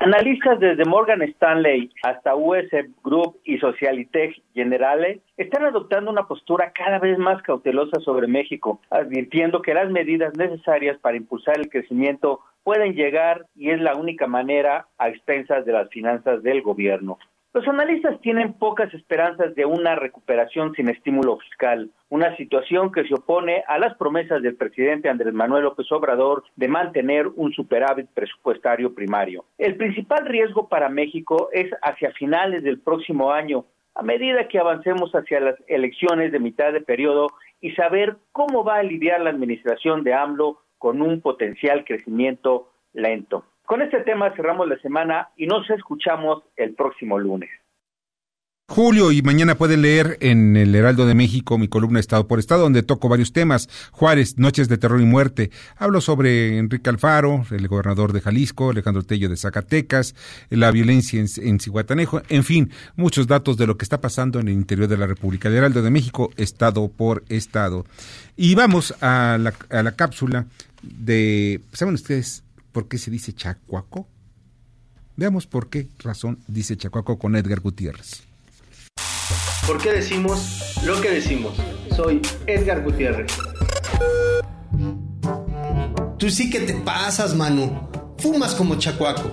[0.00, 2.70] Analistas desde Morgan Stanley hasta US
[3.02, 9.60] Group y Socialitech Generale están adoptando una postura cada vez más cautelosa sobre México, advirtiendo
[9.60, 14.88] que las medidas necesarias para impulsar el crecimiento pueden llegar y es la única manera
[14.98, 17.18] a expensas de las finanzas del gobierno.
[17.54, 23.14] Los analistas tienen pocas esperanzas de una recuperación sin estímulo fiscal, una situación que se
[23.14, 28.94] opone a las promesas del presidente Andrés Manuel López Obrador de mantener un superávit presupuestario
[28.94, 29.46] primario.
[29.56, 33.64] El principal riesgo para México es hacia finales del próximo año,
[33.94, 37.28] a medida que avancemos hacia las elecciones de mitad de periodo
[37.62, 43.44] y saber cómo va a lidiar la administración de AMLO con un potencial crecimiento lento.
[43.66, 47.50] Con este tema cerramos la semana y nos escuchamos el próximo lunes.
[48.70, 52.64] Julio, y mañana pueden leer en el Heraldo de México mi columna Estado por Estado,
[52.64, 53.66] donde toco varios temas.
[53.92, 55.50] Juárez, Noches de Terror y Muerte.
[55.78, 60.14] Hablo sobre Enrique Alfaro, el gobernador de Jalisco, Alejandro Tello de Zacatecas,
[60.50, 64.48] la violencia en, en Cihuatanejo, en fin, muchos datos de lo que está pasando en
[64.48, 65.48] el interior de la República.
[65.48, 67.86] El Heraldo de México, Estado por Estado.
[68.36, 70.44] Y vamos a la, a la cápsula
[70.82, 71.60] de...
[71.72, 74.08] ¿Saben ustedes por qué se dice Chacuaco?
[75.16, 78.22] Veamos por qué razón dice Chacuaco con Edgar Gutiérrez.
[79.66, 81.56] ¿Por qué decimos lo que decimos?
[81.94, 83.32] Soy Edgar Gutiérrez.
[86.18, 87.88] Tú sí que te pasas, Manu.
[88.18, 89.30] Fumas como chacuaco.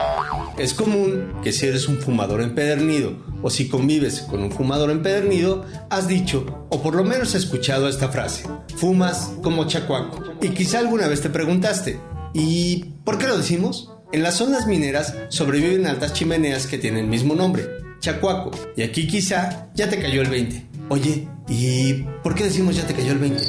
[0.57, 5.65] Es común que si eres un fumador empedernido o si convives con un fumador empedernido,
[5.89, 8.43] has dicho o por lo menos escuchado esta frase.
[8.77, 10.23] Fumas como chacuaco.
[10.41, 11.99] Y quizá alguna vez te preguntaste,
[12.38, 13.93] ¿Y por qué lo decimos?
[14.11, 17.65] En las zonas mineras sobreviven altas chimeneas que tienen el mismo nombre,
[18.01, 18.51] Chacuaco.
[18.75, 20.65] Y aquí quizá ya te cayó el 20.
[20.89, 23.41] Oye, ¿y por qué decimos ya te cayó el 20?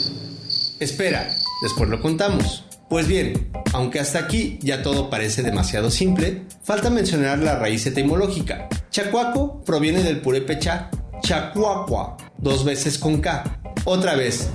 [0.79, 1.29] Espera,
[1.63, 2.66] después lo contamos.
[2.89, 8.69] Pues bien, aunque hasta aquí ya todo parece demasiado simple, falta mencionar la raíz etimológica.
[8.91, 10.89] Chacuaco proviene del purépecha
[11.21, 13.61] chacuacua, dos veces con K.
[13.85, 14.49] Otra vez,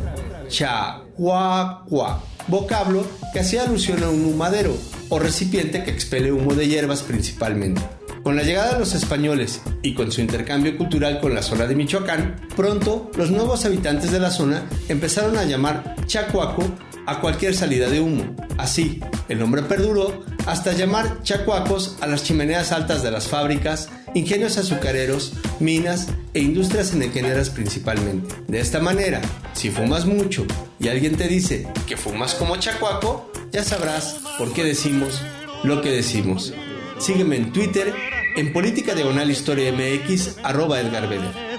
[0.47, 4.77] chacuacua, vocablo que hacía alusión a un humadero
[5.09, 7.82] o recipiente que expele humo de hierbas principalmente.
[8.23, 11.75] Con la llegada de los españoles y con su intercambio cultural con la zona de
[11.75, 16.63] Michoacán, pronto los nuevos habitantes de la zona empezaron a llamar chacuaco
[17.06, 18.36] a cualquier salida de humo.
[18.58, 24.58] Así, el nombre perduró hasta llamar chacuacos a las chimeneas altas de las fábricas, ingenios
[24.58, 28.36] azucareros, minas e industrias enequeneras principalmente.
[28.47, 29.22] De esta manera,
[29.54, 30.45] si fumas mucho
[30.80, 35.22] y alguien te dice que fumas como chacuaco, ya sabrás por qué decimos
[35.64, 36.54] lo que decimos.
[36.99, 37.93] Sígueme en Twitter,
[38.36, 41.51] en Política Diagonal Historia MX, arroba Edgar Beder.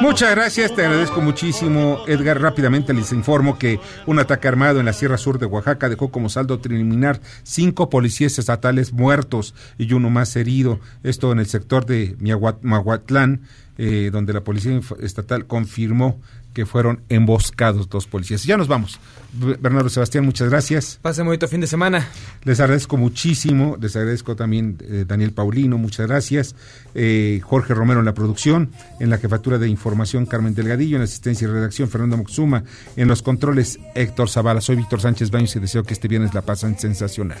[0.00, 2.40] Muchas gracias, te agradezco muchísimo, Edgar.
[2.40, 6.28] Rápidamente les informo que un ataque armado en la Sierra Sur de Oaxaca dejó como
[6.28, 10.80] saldo preliminar cinco policías estatales muertos y uno más herido.
[11.02, 12.16] Esto en el sector de
[12.62, 13.42] Mahuatlán,
[13.76, 16.20] eh, donde la policía estatal confirmó
[16.60, 18.44] que fueron emboscados dos policías.
[18.44, 19.00] Ya nos vamos.
[19.32, 20.98] Bernardo Sebastián, muchas gracias.
[21.00, 22.06] Pase bonito fin de semana.
[22.44, 23.78] Les agradezco muchísimo.
[23.80, 26.54] Les agradezco también eh, Daniel Paulino, muchas gracias.
[26.94, 31.04] Eh, Jorge Romero en la producción, en la jefatura de información Carmen Delgadillo, en la
[31.04, 34.60] asistencia y redacción Fernando Moxuma, en los controles Héctor Zavala.
[34.60, 37.40] Soy Víctor Sánchez Baños y deseo que este viernes la pasen sensacional.